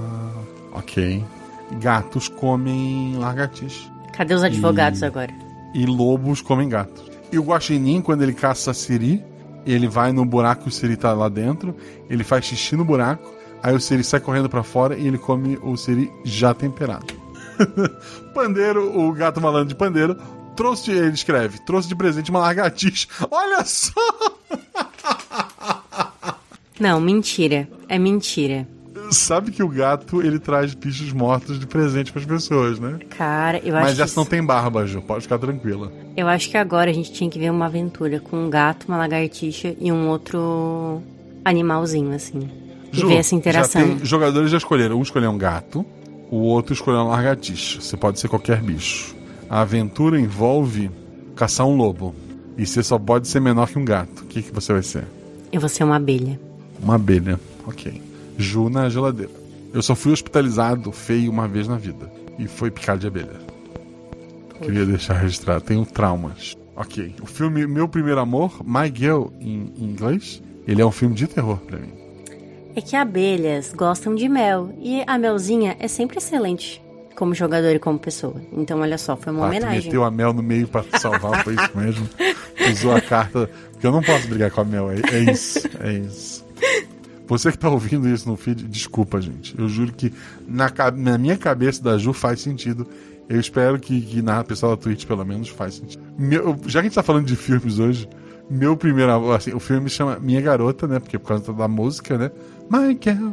[0.73, 1.23] ok.
[1.79, 3.89] Gatos comem lagartixa.
[4.13, 5.31] Cadê os advogados agora?
[5.75, 7.03] E lobos comem gatos.
[7.31, 9.23] E o guaxinim, quando ele caça siri,
[9.65, 11.75] ele vai no buraco que o Siri tá lá dentro,
[12.09, 13.29] ele faz xixi no buraco,
[13.61, 17.05] aí o Siri sai correndo pra fora e ele come o Siri já temperado.
[18.33, 20.15] pandeiro, o gato malandro de pandeiro,
[20.57, 23.07] trouxe, ele escreve, trouxe de presente uma lagartixa.
[23.31, 23.91] Olha só!
[26.79, 27.67] Não, mentira.
[27.87, 28.67] É mentira.
[29.11, 32.99] Sabe que o gato, ele traz bichos mortos de presente pras pessoas, né?
[33.17, 34.01] Cara, eu acho Mas que.
[34.01, 35.91] essa não tem barba, Ju, pode ficar tranquila.
[36.15, 38.97] Eu acho que agora a gente tinha que ver uma aventura com um gato, uma
[38.97, 41.01] lagartixa e um outro
[41.45, 42.49] animalzinho, assim.
[42.91, 43.81] E Ju, ver essa interação.
[43.81, 44.99] Já tem, jogadores já escolheram.
[44.99, 45.85] Um escolheu um gato,
[46.29, 47.79] o outro escolheu uma lagartixa.
[47.79, 49.15] Você pode ser qualquer bicho.
[49.49, 50.91] A aventura envolve
[51.35, 52.13] caçar um lobo.
[52.57, 54.23] E você só pode ser menor que um gato.
[54.23, 55.05] O que, que você vai ser?
[55.51, 56.39] Eu vou ser uma abelha.
[56.81, 57.39] Uma abelha.
[57.65, 58.01] Ok.
[58.37, 59.31] Ju na geladeira.
[59.73, 62.11] Eu só fui hospitalizado feio uma vez na vida.
[62.37, 63.39] E foi picado de abelha.
[64.61, 65.63] Queria deixar registrado.
[65.63, 66.55] Tenho traumas.
[66.75, 67.15] Ok.
[67.21, 71.27] O filme Meu Primeiro Amor, My Girl em, em inglês, ele é um filme de
[71.27, 71.93] terror pra mim.
[72.75, 74.71] É que abelhas gostam de mel.
[74.81, 76.81] E a melzinha é sempre excelente.
[77.17, 78.35] Como jogador e como pessoa.
[78.53, 79.83] Então, olha só, foi uma Ah, tu homenagem.
[79.85, 82.07] meteu a Mel no meio pra te salvar, foi isso mesmo?
[82.71, 83.49] Usou a carta.
[83.71, 86.45] Porque eu não posso brigar com a Mel, é, é isso, é isso.
[87.27, 89.53] Você que tá ouvindo isso no feed, desculpa, gente.
[89.59, 90.13] Eu juro que
[90.47, 92.87] na, na minha cabeça da Ju faz sentido.
[93.27, 96.01] Eu espero que, que na pessoa da Twitch, pelo menos, faz sentido.
[96.17, 98.07] Meu- já que a gente tá falando de filmes hoje,
[98.49, 100.99] meu primeiro amor, assim, o filme chama Minha Garota, né?
[100.99, 102.31] Porque por causa da música, né?
[102.69, 103.31] My Girl.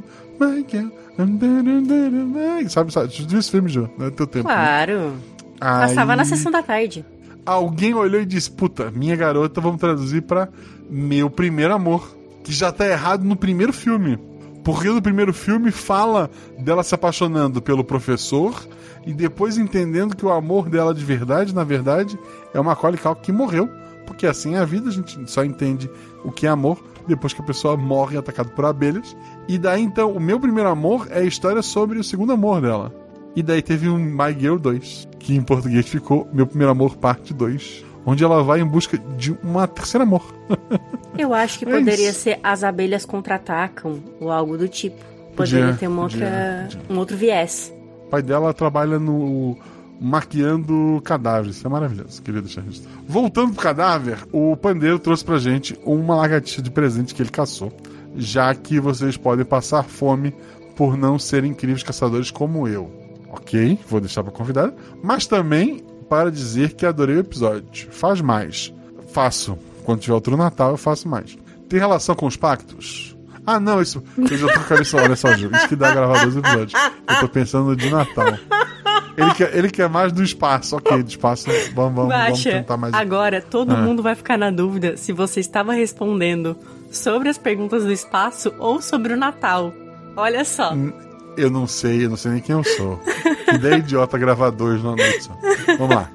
[2.69, 3.09] Sabe, sabe?
[3.09, 3.89] Tu viu esse filme, Ju?
[3.99, 4.49] Não é teu tempo.
[4.49, 4.55] né?
[4.55, 5.13] Claro.
[5.61, 7.05] Passava na sessão da tarde.
[7.47, 10.49] Alguém olhou e disse: Puta, minha garota, vamos traduzir pra
[10.91, 12.17] meu primeiro amor.
[12.43, 14.19] Que já tá errado no primeiro filme.
[14.63, 18.67] Porque no primeiro filme fala dela se apaixonando pelo professor
[19.07, 22.19] e depois entendendo que o amor dela de verdade, na verdade,
[22.53, 23.69] é uma Macaulay Culkin que morreu.
[24.07, 25.91] Porque assim é a vida, a gente só entende
[26.25, 29.17] o que é amor depois que a pessoa morre atacada por abelhas.
[29.49, 32.93] E daí então, o meu primeiro amor é a história sobre o segundo amor dela.
[33.37, 37.35] E daí teve um My Girl 2, que em português ficou Meu Primeiro Amor Parte
[37.35, 40.23] 2, onde ela vai em busca de uma terceira amor.
[41.19, 42.21] Eu acho que É poderia isso.
[42.21, 45.03] ser As Abelhas Contra-Atacam ou algo do tipo.
[45.37, 46.81] Poderia Podia, ter uma outra, podia.
[46.91, 47.75] um outro viés.
[48.07, 49.57] O pai dela trabalha no
[50.01, 51.57] maquiando cadáveres.
[51.57, 52.83] Isso é maravilhoso, queria deixar isso.
[53.07, 57.73] Voltando pro cadáver, o pandeiro trouxe pra gente uma lagartixa de presente que ele caçou,
[58.17, 60.35] já que vocês podem passar fome
[60.77, 62.91] por não serem incríveis caçadores como eu.
[63.31, 64.73] Ok, vou deixar pra convidar.
[65.03, 67.89] Mas também para dizer que adorei o episódio.
[67.91, 68.73] Faz mais.
[69.09, 69.59] Faço.
[69.85, 71.37] Quando tiver outro Natal, eu faço mais.
[71.69, 73.14] Tem relação com os pactos?
[73.47, 74.03] Ah, não, isso.
[74.17, 74.97] Eu já tô com a cabeça.
[74.97, 75.51] Olha só, Ju.
[75.55, 76.73] Isso que dá gravar dois episódios.
[77.09, 78.39] Eu tô pensando de Natal.
[79.17, 80.77] Ele quer, ele quer mais do espaço.
[80.77, 81.47] Ok, do espaço.
[81.75, 82.95] Vamos, vamos, vamos Guaxa, tentar mais.
[82.95, 83.77] agora todo Ah.
[83.77, 86.57] mundo vai ficar na dúvida se você estava respondendo
[86.91, 89.73] sobre as perguntas do espaço ou sobre o Natal.
[90.17, 90.73] Olha só.
[91.37, 92.97] Eu não sei, eu não sei nem quem eu sou.
[93.45, 95.29] Que ideia idiota gravar dois na noite.
[95.79, 96.11] Vamos lá.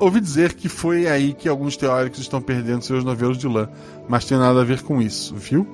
[0.00, 3.68] Ouvi dizer que foi aí que alguns teóricos estão perdendo seus novelos de lã,
[4.08, 5.66] mas tem nada a ver com isso, viu?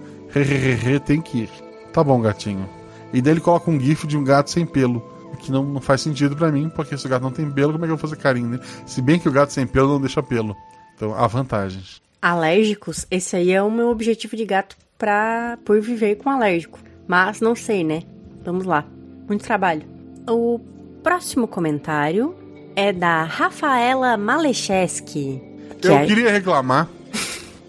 [1.04, 1.50] Tem que ir.
[1.92, 2.68] Tá bom, gatinho.
[3.12, 4.98] E daí ele coloca um gif de um gato sem pelo,
[5.32, 7.72] o que não, não faz sentido pra mim, porque se o gato não tem pelo,
[7.72, 8.62] como é que eu vou fazer carinho nele?
[8.86, 10.56] Se bem que o gato sem pelo não deixa pelo.
[10.96, 12.02] Então, há vantagens.
[12.20, 16.78] Alérgicos, esse aí é o meu objetivo de gato pra, por viver com alérgico.
[17.06, 18.02] Mas não sei, né?
[18.44, 18.84] Vamos lá.
[19.28, 19.82] Muito trabalho.
[20.28, 20.58] O
[21.02, 22.34] próximo comentário
[22.74, 25.40] é da Rafaela Malecheski.
[25.80, 26.88] que Eu é- queria reclamar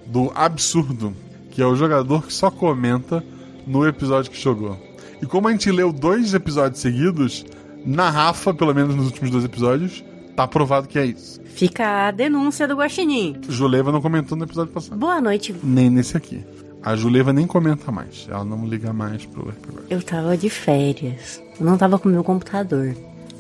[0.06, 1.14] do absurdo
[1.56, 3.24] que é o jogador que só comenta
[3.66, 4.78] no episódio que jogou.
[5.22, 7.46] E como a gente leu dois episódios seguidos,
[7.86, 10.04] na Rafa, pelo menos nos últimos dois episódios,
[10.36, 11.42] tá provado que é isso.
[11.46, 13.38] Fica a denúncia do Guaxinim.
[13.48, 14.98] Juleva não comentou no episódio passado.
[15.00, 15.56] Boa noite.
[15.64, 16.44] Nem nesse aqui.
[16.84, 18.28] A Juleva nem comenta mais.
[18.30, 19.86] Ela não liga mais pro RPG.
[19.90, 21.42] Eu tava de férias.
[21.58, 22.94] Eu não tava com meu computador.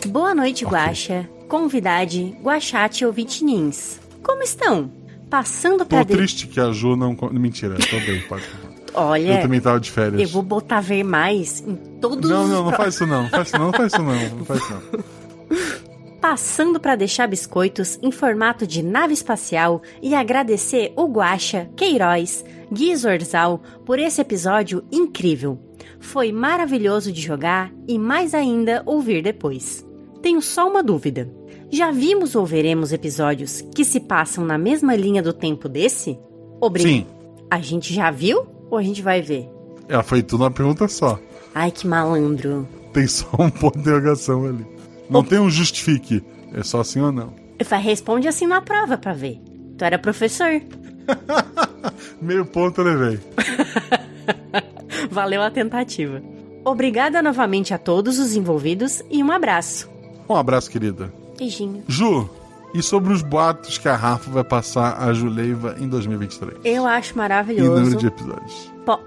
[0.08, 1.30] Boa noite, Guaxa.
[1.50, 4.00] Convidade, Guaxate ou Vitinins.
[4.24, 4.90] Como estão?
[5.36, 6.00] Passando pra...
[6.00, 7.16] Tô de- triste que a Ju não.
[7.32, 8.44] Mentira, tô bem, pode.
[8.94, 10.22] Olha, Eu também tava de férias.
[10.22, 13.24] eu vou botar ver mais em todos Não, os não, não faz isso não.
[13.24, 14.30] Não faz isso não, não faz isso não.
[14.38, 15.04] Não faz isso não.
[16.22, 22.96] Passando para deixar biscoitos em formato de nave espacial e agradecer o Guaxa, Queiroz, Gui
[22.96, 25.60] Zorzal por esse episódio incrível.
[26.00, 29.86] Foi maravilhoso de jogar e mais ainda ouvir depois.
[30.26, 31.30] Tenho só uma dúvida.
[31.70, 36.18] Já vimos ou veremos episódios que se passam na mesma linha do tempo desse?
[36.60, 36.92] Obrigado.
[36.92, 37.06] Sim.
[37.48, 39.48] A gente já viu ou a gente vai ver?
[39.88, 41.20] Ela foi tudo uma pergunta só.
[41.54, 42.68] Ai, que malandro.
[42.92, 44.66] Tem só um ponto de interrogação ali.
[45.08, 46.24] Não tem um justifique.
[46.56, 47.32] É só sim ou não.
[47.84, 49.40] Responde assim na prova pra ver.
[49.78, 50.60] Tu era professor.
[52.20, 53.20] Meio ponto eu levei.
[55.12, 56.20] Valeu a tentativa.
[56.66, 59.94] Obrigada novamente a todos os envolvidos e um abraço.
[60.28, 61.12] Um abraço, querida.
[61.38, 61.84] Beijinho.
[61.88, 62.30] Ju,
[62.74, 66.60] e sobre os boatos que a Rafa vai passar a Juleiva em 2023?
[66.64, 67.72] Eu acho E maravilhoso.
[67.82, 68.72] número de episódios?
[68.86, 69.00] Po-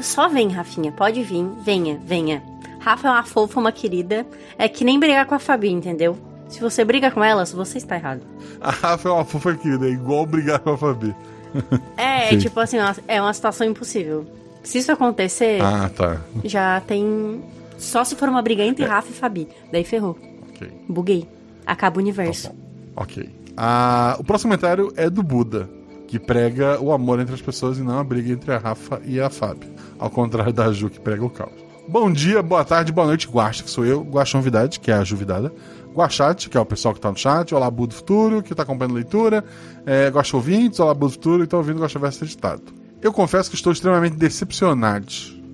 [0.00, 0.90] Só vem, Rafinha.
[0.92, 1.46] Pode vir.
[1.64, 2.42] Venha, venha.
[2.80, 4.26] Rafa é uma fofa, uma querida.
[4.58, 6.16] É que nem brigar com a Fabi, entendeu?
[6.48, 8.22] Se você briga com ela, você está errado.
[8.60, 11.14] A Rafa é uma fofa querida, é igual brigar com a Fabi.
[11.96, 12.38] É, Sim.
[12.38, 14.26] tipo assim, é uma situação impossível.
[14.62, 16.20] Se isso acontecer, Ah, tá.
[16.44, 17.42] já tem.
[17.78, 19.48] Só se for uma briga entre Rafa e Fabi.
[19.72, 20.18] Daí ferrou.
[20.58, 20.70] Ok.
[20.88, 21.28] Buguei.
[21.64, 22.50] Acaba o universo.
[22.96, 23.30] Ok.
[23.56, 25.68] Ah, o próximo comentário é do Buda,
[26.06, 29.20] que prega o amor entre as pessoas e não a briga entre a Rafa e
[29.20, 29.70] a Fábio.
[29.98, 31.52] Ao contrário da Ju, que prega o caos.
[31.88, 35.04] Bom dia, boa tarde, boa noite, Guaxa, que sou eu, Guaxa Novidade, que é a
[35.04, 35.52] Juvidada.
[35.94, 38.92] Guaxate, que é o pessoal que tá no chat, Olá Budo Futuro, que tá acompanhando
[38.92, 39.44] a leitura.
[39.86, 42.62] É, Guaxa Ouvintes, Olá Budo Futuro, que tá ouvindo o Guaxa Verso editado.
[43.00, 45.06] Eu confesso que estou extremamente decepcionado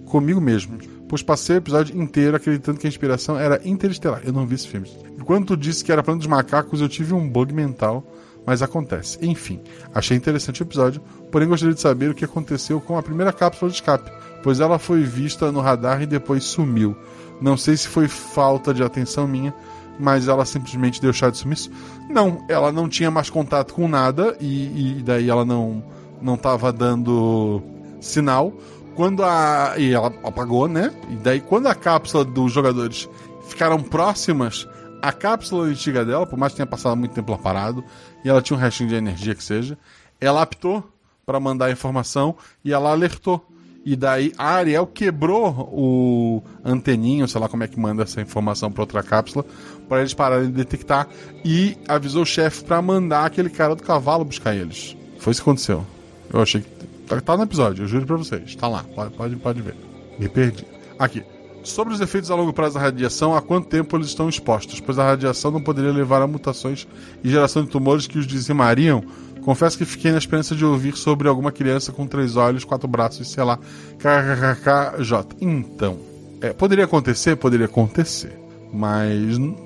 [0.07, 0.79] comigo mesmo,
[1.15, 4.23] pois passei o episódio inteiro acreditando que a inspiração era interestelar.
[4.25, 4.91] Eu não vi esse filme.
[5.17, 8.05] E quando tu disse que era plano dos macacos, eu tive um bug mental,
[8.45, 9.17] mas acontece.
[9.23, 9.61] Enfim,
[9.95, 11.01] achei interessante o episódio,
[11.31, 14.11] porém gostaria de saber o que aconteceu com a primeira cápsula de escape,
[14.43, 16.97] pois ela foi vista no radar e depois sumiu.
[17.41, 19.55] Não sei se foi falta de atenção minha,
[20.01, 21.71] mas ela simplesmente deu chá de sumiço.
[22.11, 25.81] Não, ela não tinha mais contato com nada e, e daí ela não
[26.21, 27.63] não estava dando
[28.01, 28.53] sinal.
[28.95, 30.93] Quando a e ela apagou, né?
[31.11, 33.09] E daí quando a cápsula dos jogadores
[33.49, 34.69] ficaram próximas
[35.03, 37.85] à cápsula antiga dela, por mais que tenha passado muito tempo lá parado
[38.25, 39.77] e ela tinha um restinho de energia que seja,
[40.21, 40.83] ela apitou
[41.27, 43.45] para mandar a informação e ela alertou.
[43.85, 48.73] E daí a Ariel quebrou o anteninho, sei lá como é que manda essa informação
[48.73, 49.45] para outra cápsula,
[49.89, 51.07] para eles pararem de detectar
[51.45, 54.97] e avisou o chefe para mandar aquele cara do cavalo buscar eles.
[55.19, 55.85] Foi isso que aconteceu.
[56.33, 56.74] Eu achei que
[57.07, 58.55] tá, tá no episódio, eu juro para vocês.
[58.57, 59.75] Tá lá, pode, pode, pode ver.
[60.19, 60.65] Me perdi.
[60.99, 61.23] Aqui.
[61.63, 64.81] Sobre os efeitos a longo prazo da radiação, há quanto tempo eles estão expostos?
[64.81, 66.87] Pois a radiação não poderia levar a mutações
[67.23, 69.03] e geração de tumores que os dizimariam.
[69.43, 73.31] Confesso que fiquei na esperança de ouvir sobre alguma criança com três olhos, quatro braços,
[73.31, 73.59] sei lá.
[73.99, 75.37] KKKJ.
[75.41, 75.99] Então,
[76.41, 77.37] é, poderia acontecer?
[77.37, 78.39] Poderia acontecer.
[78.73, 79.57] Mas n-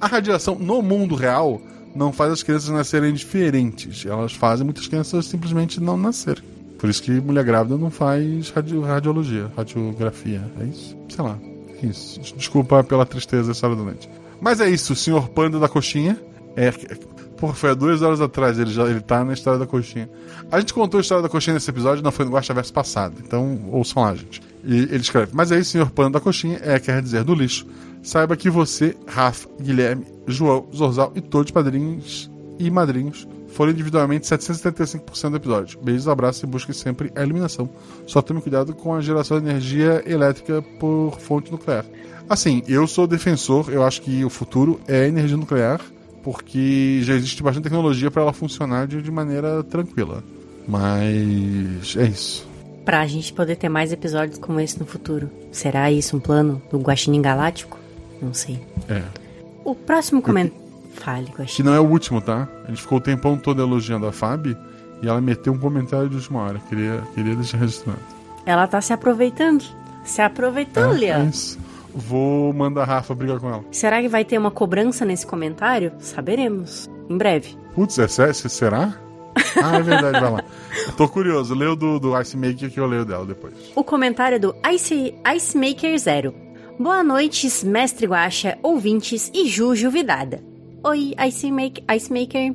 [0.00, 1.60] a radiação no mundo real
[1.94, 4.04] não faz as crianças nascerem diferentes.
[4.06, 6.42] Elas fazem muitas crianças simplesmente não nascerem.
[6.78, 10.42] Por isso que mulher grávida não faz radio- radiologia, radiografia.
[10.60, 10.96] É isso?
[11.08, 11.38] Sei lá.
[11.82, 12.20] É isso.
[12.36, 14.08] Desculpa pela tristeza essa hora da noite.
[14.40, 16.16] Mas é isso, o senhor Panda da Coxinha.
[16.56, 16.70] É,
[17.36, 20.08] porra, foi há duas horas atrás, ele já ele tá na história da coxinha.
[20.50, 23.14] A gente contou a história da coxinha nesse episódio, não foi no Guaxa Verso passado.
[23.24, 24.40] Então, ouçam lá, gente.
[24.64, 27.66] E ele escreve: Mas aí, senhor Panda da Coxinha, é, quer dizer, do lixo.
[28.02, 34.26] Saiba que você, Rafa, Guilherme, João, Zorzal e todos os padrinhos e madrinhos foram individualmente
[34.26, 35.80] 775% do episódio.
[35.82, 37.68] Beijos, abraços e busque sempre a eliminação.
[38.06, 41.84] Só tome cuidado com a geração de energia elétrica por fonte nuclear.
[42.28, 45.80] Assim, eu sou defensor, eu acho que o futuro é energia nuclear,
[46.22, 50.22] porque já existe bastante tecnologia para ela funcionar de, de maneira tranquila.
[50.66, 52.46] Mas é isso.
[52.84, 55.30] Pra gente poder ter mais episódios como esse no futuro.
[55.50, 57.77] Será isso um plano do Guaxinim Galáctico?
[58.20, 58.60] Não sei.
[58.88, 59.02] É.
[59.64, 60.66] O próximo comentário.
[60.94, 61.68] Fale, Que Guaxinim.
[61.68, 62.48] não é o último, tá?
[62.64, 64.56] A gente ficou o tempão todo elogiando a Fábio
[65.00, 66.58] e ela meteu um comentário de última hora.
[66.68, 68.00] Queria, queria deixar registrado.
[68.44, 69.62] Ela tá se aproveitando.
[70.04, 71.28] Se aproveitando, É, é Leandro.
[71.30, 71.58] isso.
[71.94, 73.64] Vou mandar a Rafa brigar com ela.
[73.70, 75.92] Será que vai ter uma cobrança nesse comentário?
[76.00, 76.88] Saberemos.
[77.08, 77.56] Em breve.
[77.74, 78.34] Putz, é sério?
[78.34, 78.94] Será?
[79.62, 80.44] Ah, é verdade, vai lá.
[80.86, 81.54] Eu tô curioso.
[81.54, 83.54] Leu do, do Ice Maker que eu leio dela depois.
[83.74, 86.34] O comentário é do Ice, Ice Maker Zero.
[86.78, 90.40] Boa noite, mestre Guaxa, ouvintes e Juju Vidada.
[90.84, 92.54] Oi, Ice, Make, Ice Maker.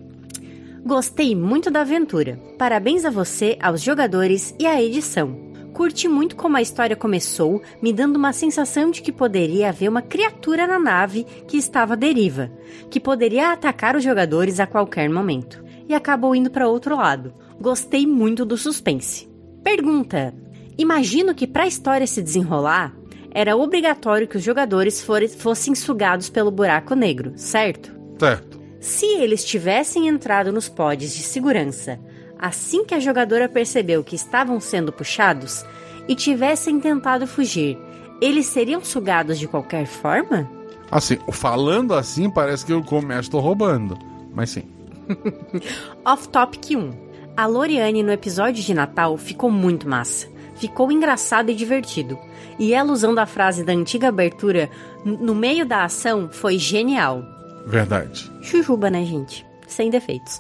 [0.86, 2.40] Gostei muito da aventura.
[2.58, 5.36] Parabéns a você, aos jogadores e à edição.
[5.74, 10.02] Curti muito como a história começou, me dando uma sensação de que poderia haver uma
[10.02, 12.50] criatura na nave que estava à deriva,
[12.90, 15.62] que poderia atacar os jogadores a qualquer momento.
[15.90, 17.34] E acabou indo para outro lado.
[17.60, 19.30] Gostei muito do suspense.
[19.62, 20.34] Pergunta:
[20.78, 22.96] Imagino que para a história se desenrolar,
[23.34, 25.06] era obrigatório que os jogadores
[25.38, 27.92] fossem sugados pelo buraco negro, certo?
[28.20, 28.62] Certo.
[28.80, 32.00] Se eles tivessem entrado nos pods de segurança
[32.44, 35.66] assim que a jogadora percebeu que estavam sendo puxados
[36.10, 37.78] e tivessem tentado fugir,
[38.20, 40.50] eles seriam sugados de qualquer forma?
[40.92, 43.98] Assim, falando assim, parece que eu começo tô roubando.
[44.34, 44.64] Mas sim.
[46.04, 46.92] Off Topic 1.
[47.38, 50.28] A Loriane no episódio de Natal ficou muito massa.
[50.64, 52.18] Ficou engraçado e divertido.
[52.58, 54.70] E ela usando a frase da antiga abertura
[55.04, 57.22] no meio da ação foi genial.
[57.68, 58.32] Verdade.
[58.42, 59.46] Chujuba, né, gente?
[59.68, 60.40] Sem defeitos.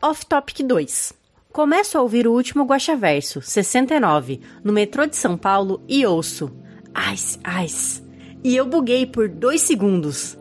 [0.00, 1.12] Off Topic 2.
[1.52, 6.50] Começo a ouvir o último Guaxaverso, 69, no metrô de São Paulo e ouço.
[7.12, 8.02] Ice, ice.
[8.42, 10.38] E eu buguei por dois segundos.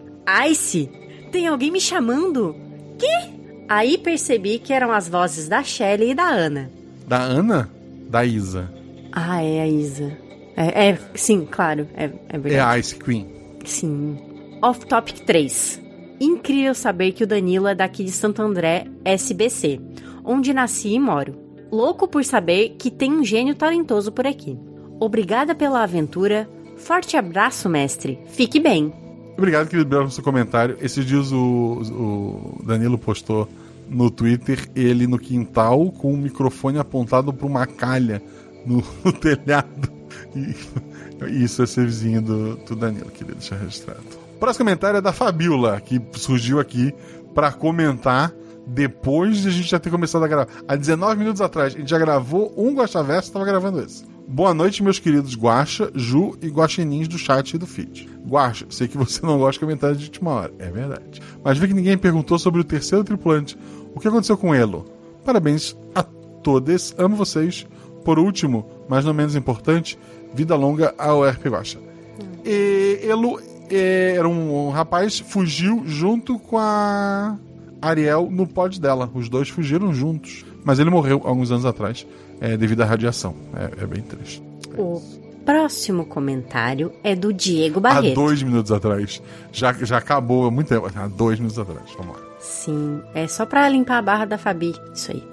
[0.50, 0.90] Ice?
[1.34, 2.56] Tem alguém me chamando?
[2.98, 3.66] Que?
[3.68, 6.72] Aí percebi que eram as vozes da Shelley e da Ana.
[7.06, 7.70] Da Ana?
[8.08, 8.74] Da Isa.
[9.16, 10.18] Ah, é a Isa.
[10.58, 12.60] É, é sim, claro, é, é É verdade.
[12.60, 13.28] a Ice Queen.
[13.64, 14.18] Sim.
[14.62, 15.82] Off Topic 3.
[16.20, 19.80] Incrível saber que o Danilo é daqui de Santo André, SBC,
[20.24, 21.36] onde nasci e moro.
[21.72, 24.58] Louco por saber que tem um gênio talentoso por aqui.
[25.00, 26.50] Obrigada pela aventura.
[26.78, 28.20] Forte abraço, mestre.
[28.28, 28.94] Fique bem.
[29.38, 30.78] Obrigado, querido, pelo seu comentário.
[30.82, 31.82] Esses dias o,
[32.62, 33.48] o Danilo postou
[33.90, 38.22] no Twitter ele no quintal com o microfone apontado para uma calha
[39.04, 39.90] no, telhado.
[40.36, 40.56] E,
[41.44, 44.04] isso é ser vizinho do, do Danilo, queria deixar registrado.
[44.40, 46.94] Próximo comentário é da Fabiola, que surgiu aqui
[47.34, 48.34] para comentar
[48.68, 50.48] depois de a gente já ter começado a gravar.
[50.68, 54.04] Há 19 minutos atrás, a gente já gravou um Guaxa Verso, estava gravando esse.
[54.28, 58.10] Boa noite, meus queridos Guaxa, Ju e Guaxinins do chat e do feed.
[58.28, 61.22] Guaxa, sei que você não gosta de comentários de última hora, é verdade.
[61.44, 63.56] Mas vi que ninguém perguntou sobre o terceiro tripulante.
[63.94, 64.84] O que aconteceu com ele?
[65.24, 67.68] Parabéns a todos, amo vocês.
[68.06, 69.98] Por último, mas não menos importante,
[70.34, 71.80] vida longa ao RP Guaxa.
[72.46, 73.40] E Elo
[73.70, 77.36] é, era um, um rapaz, fugiu junto com a
[77.82, 79.10] Ariel no pod dela.
[79.14, 80.46] Os dois fugiram juntos.
[80.64, 82.06] Mas ele morreu alguns anos atrás
[82.40, 83.36] é, devido à radiação.
[83.56, 84.42] É, é bem triste.
[84.78, 85.02] O
[85.44, 88.16] próximo comentário é do Diego Há Barreto.
[88.16, 89.22] dois minutos atrás.
[89.52, 90.88] Já, já acabou há muito tempo.
[90.96, 91.90] Há dois minutos atrás.
[91.98, 92.22] Vamos lá.
[92.40, 94.76] Sim, é só pra limpar a barra da Fabi.
[94.94, 95.24] Isso aí.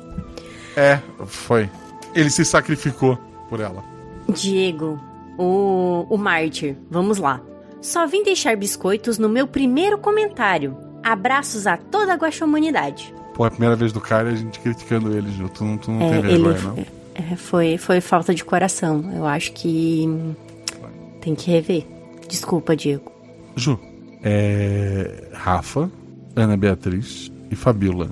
[0.75, 1.69] É, foi.
[2.15, 3.83] Ele se sacrificou por ela.
[4.29, 4.99] Diego,
[5.39, 7.41] o, o mártir, vamos lá.
[7.81, 10.77] Só vim deixar biscoitos no meu primeiro comentário.
[11.03, 13.13] Abraços a toda a guaxomunidade.
[13.35, 15.49] Pô, é a primeira vez do cara a gente criticando ele, Ju.
[15.49, 16.87] Tu não, tu não É, tem ele vergonha, não?
[17.15, 19.11] é, foi, foi falta de coração.
[19.17, 20.07] Eu acho que
[21.21, 21.85] tem que rever.
[22.29, 23.11] Desculpa, Diego.
[23.57, 23.79] Ju,
[24.23, 25.29] é.
[25.33, 25.91] Rafa,
[26.37, 28.09] Ana Beatriz e Fabiola.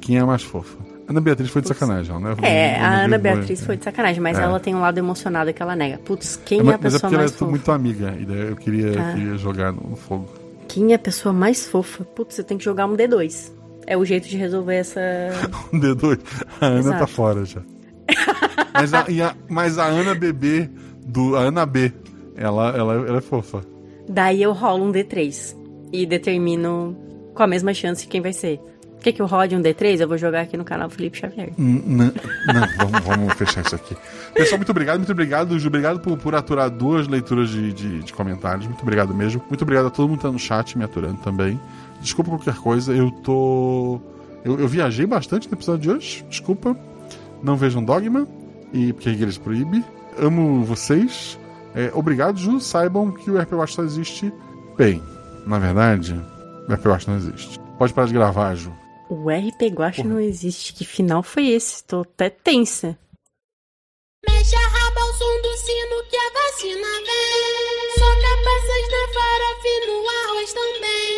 [0.00, 0.78] Quem é a mais fofa?
[1.08, 2.34] Ana Beatriz foi de sacanagem, ela, né?
[2.42, 4.42] É, Não- a não Ana Beatriz foi de sacanagem, mas É.
[4.42, 5.98] ela tem um lado emocionado que ela nega.
[5.98, 7.50] Putz, quem É, é, mas a mas é pessoa porque ela mais é fofa?
[7.50, 9.12] muito amiga, e daí eu queria, Tá.
[9.14, 10.28] queria jogar no fogo.
[10.68, 12.04] Quem é a pessoa mais fofa?
[12.04, 13.52] Putz, você tem que jogar um D2.
[13.86, 15.00] É o jeito de resolver essa.
[15.72, 16.18] Um D2.
[16.60, 16.98] A Ana Exato.
[16.98, 17.62] tá fora já.
[18.74, 20.68] mas, a, a- mas a Ana bebê,
[21.06, 21.90] do, a Ana B,
[22.36, 23.62] ela, ela, ela é fofa.
[24.08, 25.56] Daí eu rolo um D3
[25.92, 26.96] e determino
[27.34, 28.60] com a mesma chance quem vai ser.
[29.00, 30.00] Quer que eu rode um D3?
[30.00, 31.52] Eu vou jogar aqui no canal Felipe Xavier.
[31.56, 33.96] Não, não vamos, vamos fechar isso aqui.
[34.34, 35.54] Pessoal, muito obrigado, muito obrigado.
[35.54, 38.66] Obrigado por, por aturar duas leituras de, de, de comentários.
[38.66, 39.42] Muito obrigado mesmo.
[39.48, 41.60] Muito obrigado a todo mundo que tá no chat me aturando também.
[42.00, 44.00] Desculpa qualquer coisa, eu tô.
[44.44, 46.26] Eu, eu viajei bastante no episódio de hoje.
[46.28, 46.76] Desculpa.
[47.42, 48.26] Não vejam Dogma.
[48.72, 49.84] E porque a igreja proíbe.
[50.18, 51.38] Amo vocês.
[51.74, 52.60] É, obrigado, Ju.
[52.60, 54.32] Saibam que o RP Watch só existe.
[54.76, 55.00] Bem,
[55.46, 56.20] na verdade,
[56.68, 57.60] o RP Watch não existe.
[57.78, 58.72] Pode parar de gravar, Ju.
[59.10, 60.74] O RP Guache não existe.
[60.74, 61.82] Que final foi esse?
[61.84, 62.98] Tô até tensa.
[64.28, 67.90] Mexe a raba ao som do sino que a vacina vem.
[67.94, 71.12] Soca peças na farofa e no arroz também.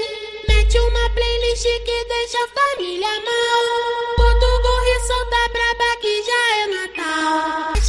[0.49, 4.17] Mete uma playlist que deixa a família mal.
[4.19, 7.80] Bota o gorro e solta braba que já é Natal.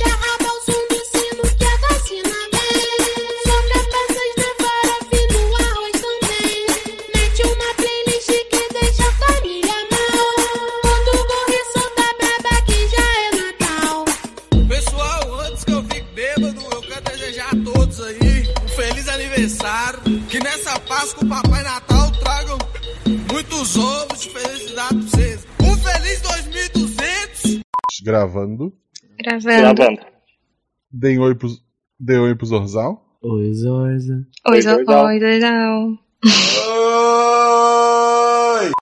[24.94, 25.48] Pra vocês.
[25.62, 27.60] Um feliz 2200!
[28.04, 28.74] Gravando.
[29.20, 30.02] Gravando.
[30.92, 31.50] Deem oi pro,
[32.00, 33.06] dê oi pro Zorzal.
[33.22, 34.28] Oi, Zorza.
[34.50, 35.90] Oi, Zo- oi, legal.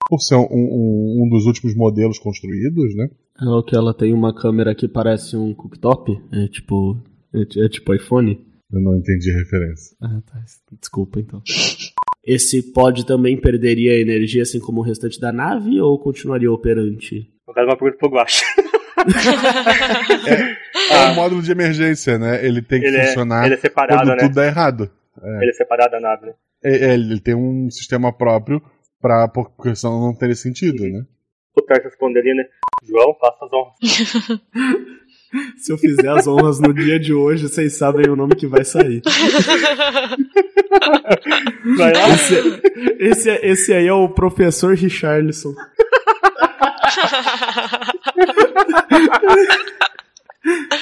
[0.09, 3.09] Por ser um, um- um dos últimos modelos construídos, né?
[3.41, 6.11] É o que ela tem uma câmera que parece um cooktop?
[6.33, 6.97] É tipo.
[7.33, 8.39] É, é tipo iPhone?
[8.71, 9.95] Eu não entendi a referência.
[10.01, 10.41] Ah, tá.
[10.79, 11.41] Desculpa então.
[12.31, 17.27] Esse pod também perderia energia assim como o restante da nave ou continuaria operante?
[17.47, 18.43] No caso, uma pergunta pro Guache.
[20.91, 22.45] É um módulo de emergência, né?
[22.45, 24.17] Ele tem que Ele é- funcionar ele é separado, quando né?
[24.17, 24.91] tudo dá errado.
[25.21, 25.37] É.
[25.41, 26.33] Ele é separado da nave, né?
[26.63, 28.61] É, é, ele tem um sistema próprio
[29.01, 31.03] pra, porque senão não teria sentido, né?
[31.57, 32.43] O Tarso responderia, né?
[32.87, 34.39] João, faça as honras.
[35.57, 38.63] Se eu fizer as honras no dia de hoje, vocês sabem o nome que vai
[38.63, 39.01] sair.
[41.77, 42.09] Vai lá.
[42.09, 42.61] Esse,
[42.99, 45.53] esse, esse aí é o professor Richarlison.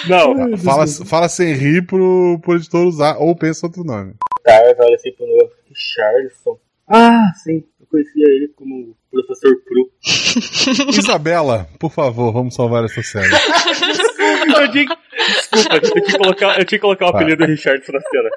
[0.07, 4.13] Não, Fala, fala sem rir pro, pro editor usar, ou pensa outro nome.
[4.43, 5.49] Tars olha assim pro Noah.
[5.67, 6.57] Richardson.
[6.87, 7.63] Ah, sim.
[7.79, 9.91] Eu conhecia ele como professor Pro.
[10.97, 13.29] Isabela, por favor, vamos salvar essa série.
[14.61, 17.17] Eu tinha que- Desculpa, eu tinha que colocar, eu tinha que colocar o Tá.
[17.17, 18.29] apelido do Richardson na cena.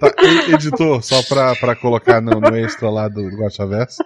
[0.00, 4.02] Tá, editor, só pra, pra colocar no, no extra lá do, Guaxaverso.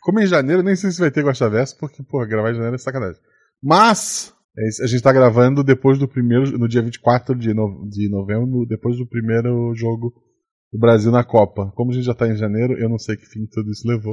[0.00, 2.78] Como em janeiro, nem sei se vai ter Guaxaverso, porque, porra, gravar em janeiro é
[2.78, 3.20] sacanagem.
[3.62, 8.10] Mas, é a gente tá gravando depois do primeiro, no dia 24 de, no, de
[8.10, 10.12] novembro, depois do primeiro jogo
[10.72, 11.72] do Brasil na Copa.
[11.74, 14.12] Como a gente já tá em janeiro, eu não sei que fim tudo isso levou.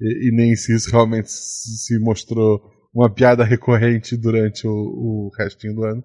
[0.00, 2.60] e, e nem se isso realmente se mostrou
[2.96, 6.02] uma piada recorrente durante o, o restinho do ano.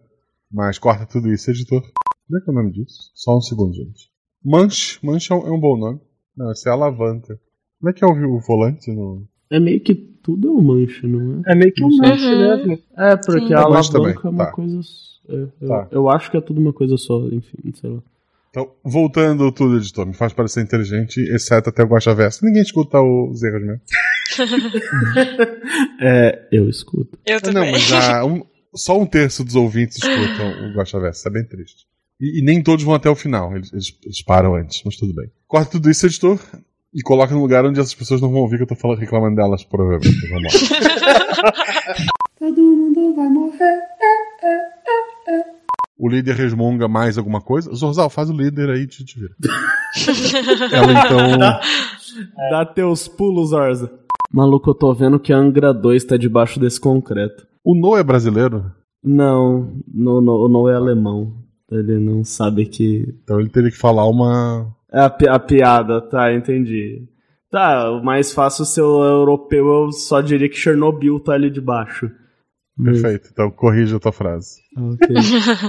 [0.52, 1.82] Mas corta tudo isso, editor.
[1.82, 3.12] Como é que é o nome disso?
[3.16, 4.10] Só um segundo, gente.
[4.44, 5.00] Manche.
[5.02, 6.00] Manche é um, é um bom nome.
[6.36, 7.40] Não, esse é alavanca.
[7.80, 9.26] Como é que é o, o volante no.
[9.50, 11.54] É meio que tudo é um manche, não é?
[11.54, 12.80] É meio que um manche mesmo.
[12.98, 13.54] É, porque Sim.
[13.54, 14.52] a É alavanca também, é uma tá.
[14.52, 14.80] coisa.
[15.30, 15.88] é, eu, Tá.
[15.92, 18.04] eu acho que é tudo uma coisa só, enfim, sei lá.
[18.50, 22.46] Então, voltando tudo, editor, me faz parecer inteligente, exceto até o Guaxa Verso.
[22.46, 23.80] Ninguém escuta os erros, né?
[26.00, 27.18] É, eu escuto.
[27.26, 28.44] Eu Ah, Não, mas já um-
[28.76, 31.20] só um terço dos ouvintes escutam o Guaxa Verso.
[31.20, 31.86] Isso é bem triste.
[32.20, 33.56] E, e nem todos vão até o final.
[33.56, 35.30] Eles, eles- eles param antes, mas tudo bem.
[35.48, 36.40] Corta tudo isso, editor,
[36.94, 39.36] e coloca no lugar onde essas pessoas não vão ouvir que eu tô falando, reclamando
[39.36, 40.30] delas, provavelmente.
[40.30, 41.54] Vamos lá.
[42.40, 43.80] Todo mundo vai morrer.
[45.98, 47.72] O líder resmunga mais alguma coisa?
[47.76, 49.36] Zorzal, faz o líder aí, te, te vira.
[50.74, 51.38] Ela então.
[51.38, 51.62] Dá,
[52.50, 53.88] dá teus pulos, Orza.
[54.34, 57.46] Maluco, eu tô vendo que a Angra 2 tá debaixo desse concreto.
[57.64, 58.72] O No é brasileiro?
[59.04, 61.34] Não, no, no, o No é alemão.
[61.70, 63.06] Ele não sabe que.
[63.24, 64.74] Então ele teria que falar uma.
[64.92, 67.08] É a, pi- a piada, tá, entendi.
[67.50, 72.10] Tá, o mais fácil ser o europeu, eu só diria que Chernobyl tá ali debaixo.
[72.82, 74.62] Perfeito, então corrija a tua frase.
[74.78, 75.08] Ok.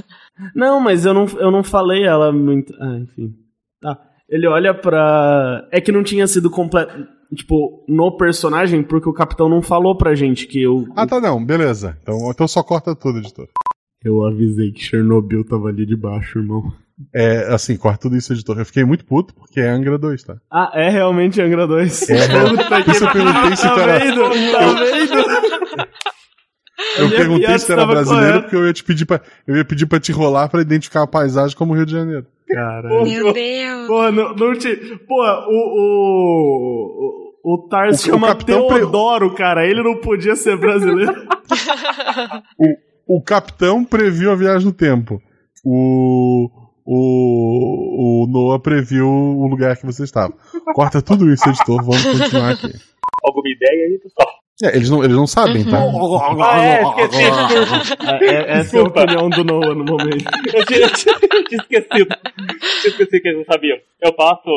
[0.55, 2.73] não, mas eu não, eu não falei ela muito.
[2.81, 3.35] Ah, enfim.
[3.81, 3.99] Tá.
[4.29, 5.67] Ele olha pra.
[5.71, 7.07] É que não tinha sido completo.
[7.35, 10.87] Tipo, no personagem, porque o capitão não falou pra gente que eu.
[10.95, 11.97] Ah, tá, não, beleza.
[12.03, 13.49] Então, então só corta tudo, editor.
[14.05, 16.73] Eu avisei que Chernobyl tava ali debaixo, irmão.
[17.15, 18.59] É, assim, corta tudo isso, editor.
[18.59, 20.37] Eu fiquei muito puto porque é Angra 2, tá?
[20.51, 22.11] Ah, é realmente Angra 2.
[22.11, 24.23] É, real- Puta isso eu perguntei se tá era- vendo?
[24.53, 25.89] Tá vendo?
[26.99, 28.41] Eu perguntei se tu era brasileiro correta.
[28.43, 31.07] porque eu ia te pedir pra, eu ia pedir pra te rolar pra identificar a
[31.07, 32.27] paisagem como Rio de Janeiro.
[32.55, 33.05] Caralho.
[33.05, 33.87] Meu Deus.
[33.87, 34.77] Porra, não, não te.
[35.09, 35.53] Porra, o.
[36.65, 39.67] O, o, o Tar se O- chama capitão pre- Teodoro, cara.
[39.67, 41.15] Ele não podia ser brasileiro.
[43.07, 45.21] O, o capitão previu a viagem no tempo.
[45.65, 46.49] O,
[46.85, 50.33] o, o Noah previu o lugar que você estava.
[50.75, 51.83] Corta tudo isso, editor.
[51.85, 52.73] Vamos continuar aqui.
[53.23, 54.29] Alguma ideia aí, pessoal?
[54.63, 55.79] É, eles não, eles não sabem, tá?
[56.41, 57.23] Ah, é, esqueci.
[58.07, 60.25] É, é- essa é a opinião do Noah no momento.
[60.55, 60.87] Eu tinha,
[61.61, 62.15] esquecido.
[62.85, 63.77] Eu esqueci que eles não sabiam.
[64.01, 64.49] Eu passo.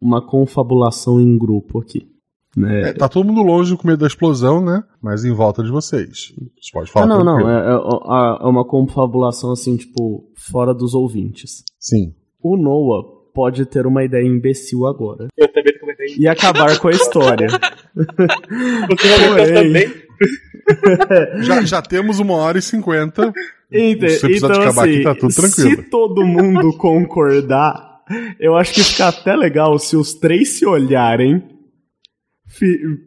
[0.00, 2.08] Uma confabulação em grupo aqui.
[2.56, 2.90] Né?
[2.90, 4.82] É, tá todo mundo longe com medo da explosão, né?
[5.00, 6.32] Mas em volta de vocês.
[6.60, 7.48] Você pode falar Ah, não, não.
[7.48, 11.62] É, é- é uma confabulação assim, tipo, fora dos ouvintes.
[11.78, 12.12] Sim.
[12.42, 15.28] O Noah pode ter uma ideia imbecil agora.
[15.36, 16.20] Eu também comentei isso.
[16.20, 17.46] E acabar com a história.
[17.94, 19.54] Porém.
[19.54, 20.02] também?
[21.42, 23.32] Já, já temos uma hora e cinquenta.
[23.70, 25.70] Então, acabar assim, aqui, tá tudo tranquilo.
[25.70, 28.02] se todo mundo concordar,
[28.38, 31.42] eu acho que fica até legal se os três se olharem,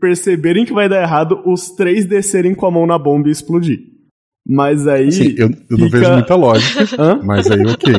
[0.01, 3.79] perceberem que vai dar errado, os três descerem com a mão na bomba e explodir.
[4.45, 5.11] Mas aí.
[5.11, 7.01] Sim, eu, eu não fica- vejo muita lógica.
[7.01, 7.21] Hã?
[7.23, 7.93] Mas aí, ok.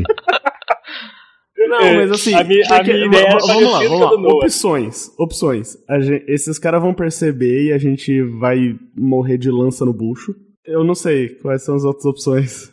[1.68, 2.34] Não, É, mas assim.
[2.34, 4.34] a minha- a porque- minha ideia va- era va- vamos lá, vamos lá.
[4.38, 5.10] Opções.
[5.18, 5.76] Opções.
[5.88, 10.34] A gen- esses caras vão perceber e a gente vai morrer de lança no bucho.
[10.64, 12.72] Eu não sei quais são as outras opções.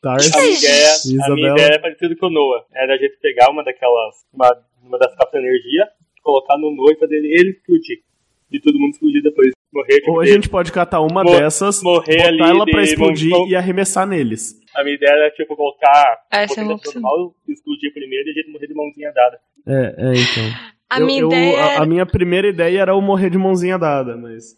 [0.00, 0.88] Tars, A minha, ideia,
[1.24, 2.64] a minha ideia é parecida com o Noah.
[2.74, 4.14] Era a gente pegar uma daquelas.
[4.32, 5.88] Uma, uma das capas de energia,
[6.22, 7.98] colocar no Noah e fazer ele explodir.
[8.52, 9.50] E todo mundo explodir depois.
[9.76, 10.34] Morrer tipo, Ou a dele.
[10.34, 13.56] gente pode catar uma Mo- dessas, morrer botar ali ela pra de- explodir vamos- e
[13.56, 14.54] arremessar neles.
[14.74, 17.00] A minha ideia era, tipo, colocar Essa é uma opção.
[17.00, 19.38] normal, explodir primeiro e a gente morrer de mãozinha dada.
[19.66, 20.44] É, é, então.
[20.88, 23.76] A Eu- minha eu- ideia a, a minha primeira ideia era eu morrer de mãozinha
[23.76, 24.54] dada, mas.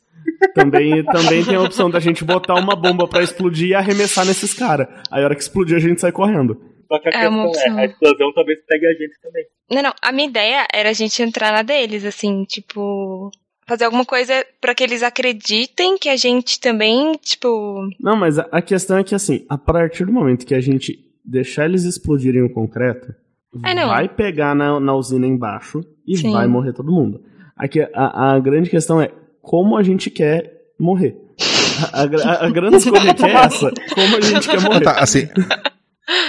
[0.54, 1.02] Também,
[1.40, 4.88] também tem a opção da gente botar uma bomba pra explodir e arremessar nesses caras.
[5.10, 6.60] Aí a hora que explodir a gente sai correndo.
[6.86, 7.78] Só que a É uma questão é, opção.
[7.78, 9.44] a explosão talvez pegue a gente também.
[9.70, 9.92] Não, não.
[10.02, 13.30] A minha ideia era a gente entrar na deles, assim, tipo.
[13.68, 17.86] Fazer alguma coisa pra que eles acreditem que a gente também, tipo.
[18.00, 20.98] Não, mas a, a questão é que assim, a partir do momento que a gente
[21.24, 23.14] deixar eles explodirem o concreto,
[23.64, 23.88] É, não.
[23.88, 26.32] vai pegar na, na usina embaixo e Sim.
[26.32, 27.20] vai morrer todo mundo.
[27.56, 29.10] Aqui, a, a grande questão é
[29.42, 30.50] como a gente quer
[30.80, 31.16] morrer.
[31.92, 33.70] A, a- a grande escolha é essa.
[33.94, 34.80] Como a gente quer morrer.
[34.80, 35.28] Tá, assim.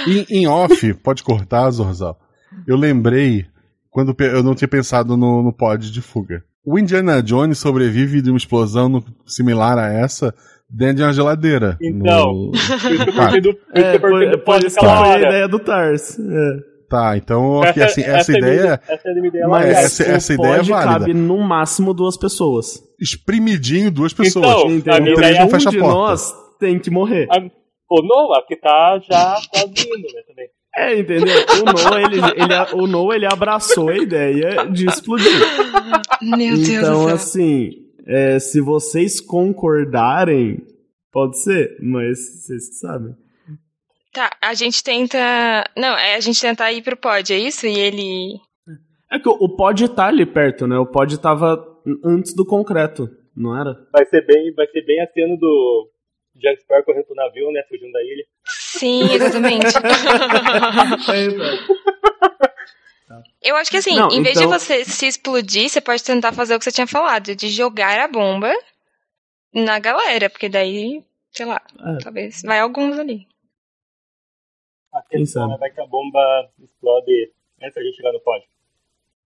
[0.08, 2.20] Em, em off, pode cortar, Zorzal.
[2.68, 3.46] Eu lembrei
[3.90, 6.44] quando eu não tinha pensado no, no pod de fuga.
[6.72, 10.34] O Indiana Jones sobrevive de uma explosão no- similar a essa
[10.70, 11.78] dentro de uma geladeira.
[11.82, 12.51] Então, no-
[13.20, 15.15] Ah, do, isso que É, eu perguntei por, do por pod isso que aquela foi
[15.15, 16.20] a ideia do Tars.
[16.20, 16.70] É.
[16.89, 19.65] Tá, então aqui, assim, essa, é a minha- ideia essa é a minha ideia Mas
[19.78, 20.99] essa- essa ideia é válida.
[20.99, 22.82] cabe no máximo duas pessoas.
[22.99, 24.45] espremidinho duas pessoas.
[24.45, 25.01] Então, a Entendeu?
[25.03, 25.93] minha O ideia três é não um fecha a de porta.
[25.95, 27.28] nós tem que morrer.
[27.32, 27.49] A-
[27.91, 30.47] O Noah, que tá já quase indo, né, também.
[30.76, 31.36] É, entendeu?
[31.61, 35.32] O Noah, ele, ele, o Noah, ele abraçou a ideia de explodir.
[36.22, 37.15] Meu Deus então, do céu.
[37.15, 37.72] assim,
[38.05, 40.65] é, se vocês concordarem,
[41.11, 43.15] pode ser, mas vocês que sabem.
[44.13, 45.17] Tá, a gente tenta.
[45.78, 47.65] Não, é a gente tentar ir pro pod, é isso?
[47.65, 48.39] E ele.
[49.11, 50.78] É que o, o pod tá ali perto, né?
[50.78, 51.63] O pod tava
[52.03, 53.76] antes do concreto, não era?
[53.91, 55.89] Vai ser bem, vai ser bem a cena do
[56.36, 58.26] Jack Sparrow correndo pro navio, né, fugindo da ilha.
[58.80, 59.66] Sim, exatamente.
[63.42, 66.32] Eu acho que assim, Não, em vez então- de você se explodir, você pode tentar
[66.34, 68.52] fazer o que você tinha falado, de jogar a bomba
[69.54, 71.98] na galera, porque daí, sei lá, É.
[72.04, 73.28] talvez vai alguns ali.
[74.94, 75.60] A Quem questão sabe?
[75.60, 76.20] vai que a bomba
[76.64, 78.48] explode antes da gente chegar no pódio.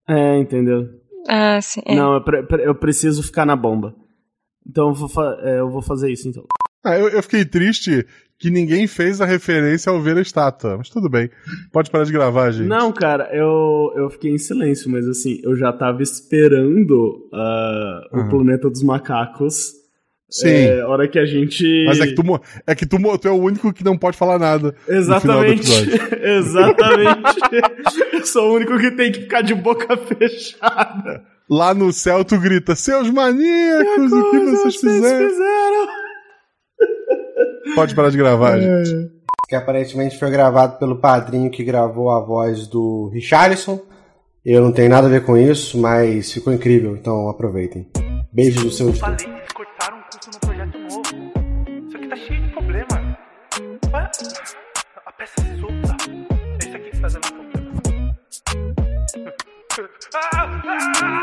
[0.07, 0.87] É, entendeu?
[1.27, 1.81] Ah, sim.
[1.85, 1.95] é.
[1.95, 3.95] Não, eu, pre- eu preciso ficar na bomba.
[4.67, 6.45] Então eu vou, fa- é, eu vou fazer isso, então.
[6.83, 8.05] Ah, eu, eu fiquei triste
[8.41, 10.77] que ninguém fez a referência ao ver a estátua.
[10.77, 11.29] Mas tudo bem.
[11.71, 12.67] Pode parar de gravar, gente.
[12.67, 17.29] Não, cara, eu, eu fiquei em silêncio, mas assim, eu já tava esperando
[18.11, 18.29] o Uhum.
[18.29, 19.73] Planeta dos Macacos.
[20.27, 20.47] Sim.
[20.47, 21.83] É, hora que a gente.
[21.85, 22.23] Mas é que, tu,
[22.65, 24.73] é que tu, tu é o único que não pode falar nada.
[24.87, 25.69] Exatamente.
[26.19, 27.39] Exatamente.
[28.13, 31.23] eu sou o único que tem que ficar de boca fechada.
[31.49, 35.29] Lá no céu tu grita, seus maníacos, o que vocês fizeram?
[35.29, 36.00] fizeram?
[37.75, 39.11] Pode parar de gravar, gente.
[39.47, 43.79] Que aparentemente foi gravado pelo padrinho que gravou a voz do Richarlison.
[44.45, 47.87] Eu não tenho nada a ver com isso, mas ficou incrível, então aproveitem.
[48.31, 49.09] Beijos do seu editor.
[49.09, 51.01] Eles cortaram um curso no projeto novo.
[51.87, 53.17] Isso aqui tá cheio de problema.
[55.05, 55.95] A peça se solta.
[56.09, 57.51] É isso aqui que tá dando problema.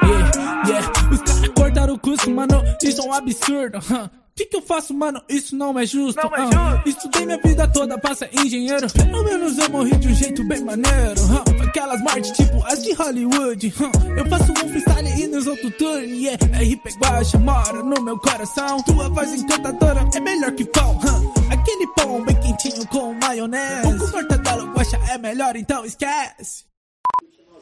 [0.08, 0.30] Yeah,
[0.66, 0.88] yeah.
[1.12, 3.78] Os caras cortaram o curso, mano, isso é um absurdo.
[3.78, 5.20] O que, que eu faço, mano?
[5.28, 6.20] Isso não é justo.
[6.22, 6.82] Não é ah.
[6.84, 6.88] justo.
[6.88, 8.86] Estudei minha vida toda pra ser engenheiro.
[8.92, 11.20] Pelo menos eu morri de um jeito bem maneiro.
[11.32, 11.64] ah.
[11.64, 13.74] Aquelas mortes tipo as de Hollywood.
[13.80, 14.18] ah.
[14.18, 16.08] Eu faço um freestyle e nos outros turnos.
[16.08, 16.38] Yeah.
[16.46, 18.80] RP Guacha mora no meu coração.
[18.84, 20.98] Tua voz encantadora é melhor que pão.
[21.02, 21.52] ah.
[21.52, 23.88] Aquele pão bem quentinho com maionese.
[23.88, 26.64] O com mortadela guacha é melhor, então esquece.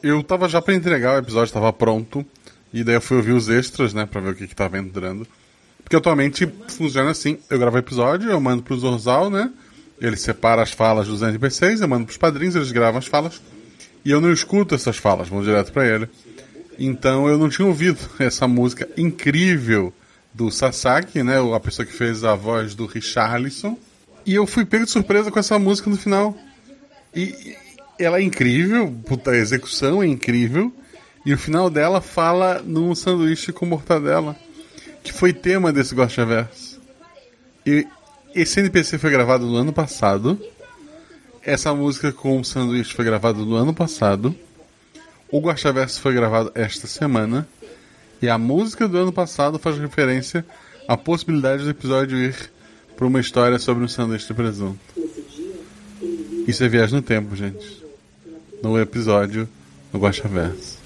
[0.03, 2.23] Eu tava já pra entregar, o episódio tava pronto.
[2.71, 5.25] E daí eu fui ouvir os extras, né, pra ver o que que tava entrando.
[5.87, 9.49] Porque atualmente funciona assim: eu gravo episódio, eu mando pro Zorzal, né?
[10.01, 13.41] Ele separa as falas dos NPCs, eu mando pros padrinhos, eles gravam as falas.
[14.03, 16.09] E eu não escuto essas falas, vão direto pra ele.
[16.77, 19.93] Então eu não tinha ouvido essa música incrível
[20.33, 21.35] do Sasaki, né?
[21.55, 23.77] A pessoa que fez a voz do Richarlison.
[24.25, 26.37] E eu fui pego de surpresa com essa música no final.
[27.15, 27.55] E
[27.97, 30.69] ela é incrível, puta, a execução é incrível.
[31.25, 34.35] E o final dela fala num sanduíche com mortadela,
[35.07, 36.81] que foi tema desse Gosha Verso.
[37.65, 37.87] E
[38.35, 40.37] esse NPC foi gravado no ano passado.
[41.41, 44.35] Essa música com o sanduíche foi gravada no ano passado.
[45.31, 47.47] O Gosha Verso foi gravado esta semana.
[48.21, 50.45] E a música do ano passado faz referência
[50.89, 52.51] à possibilidade do episódio ir
[52.97, 54.79] para uma história sobre um sanduíche de presunto.
[56.45, 57.81] Isso é viagem no tempo, gente.
[58.61, 59.47] No episódio
[59.89, 60.76] do Guaxa Verso.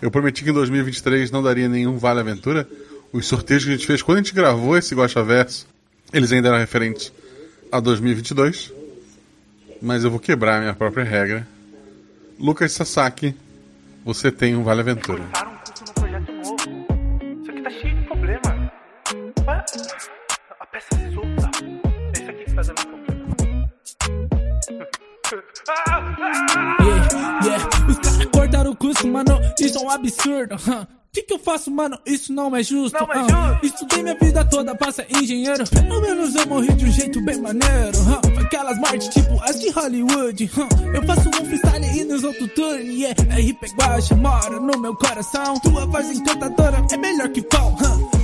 [0.00, 2.68] Eu prometi que em 2023 não daria nenhum Vale Aventura.
[3.12, 5.66] Os sorteios que a gente fez quando a gente gravou esse Guaxa Verso,
[6.12, 7.12] eles ainda eram referentes
[7.72, 8.72] a 2022.
[9.80, 11.46] Mas eu vou quebrar a minha própria regra.
[12.38, 13.34] Lucas Sasaki,
[14.04, 15.57] você tem um Vale Aventura.
[25.68, 27.68] Yeah, yeah.
[27.88, 30.56] Os caras cortaram o curso, mano, isso é um absurdo.
[31.08, 31.98] O que, que eu faço, mano?
[32.04, 32.96] Isso não é justo.
[33.00, 33.58] Não é ah.
[33.62, 35.64] Estudei minha vida toda pra ser engenheiro.
[35.66, 37.98] Pelo menos eu morri de um jeito bem maneiro.
[38.06, 38.40] ah.
[38.42, 40.50] Aquelas mortes tipo as de Hollywood.
[40.58, 40.68] ah.
[40.94, 42.84] Eu faço um freestyle e nos outros turnos.
[42.84, 43.14] Yeah.
[43.22, 45.58] RP Guacha mora no meu coração.
[45.60, 47.74] Tua voz encantadora é melhor que pão.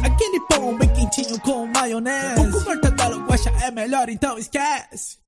[0.05, 2.41] Aquele pão bem quentinho com maionese.
[2.43, 5.24] O com mortadela guacha é melhor, então esquece.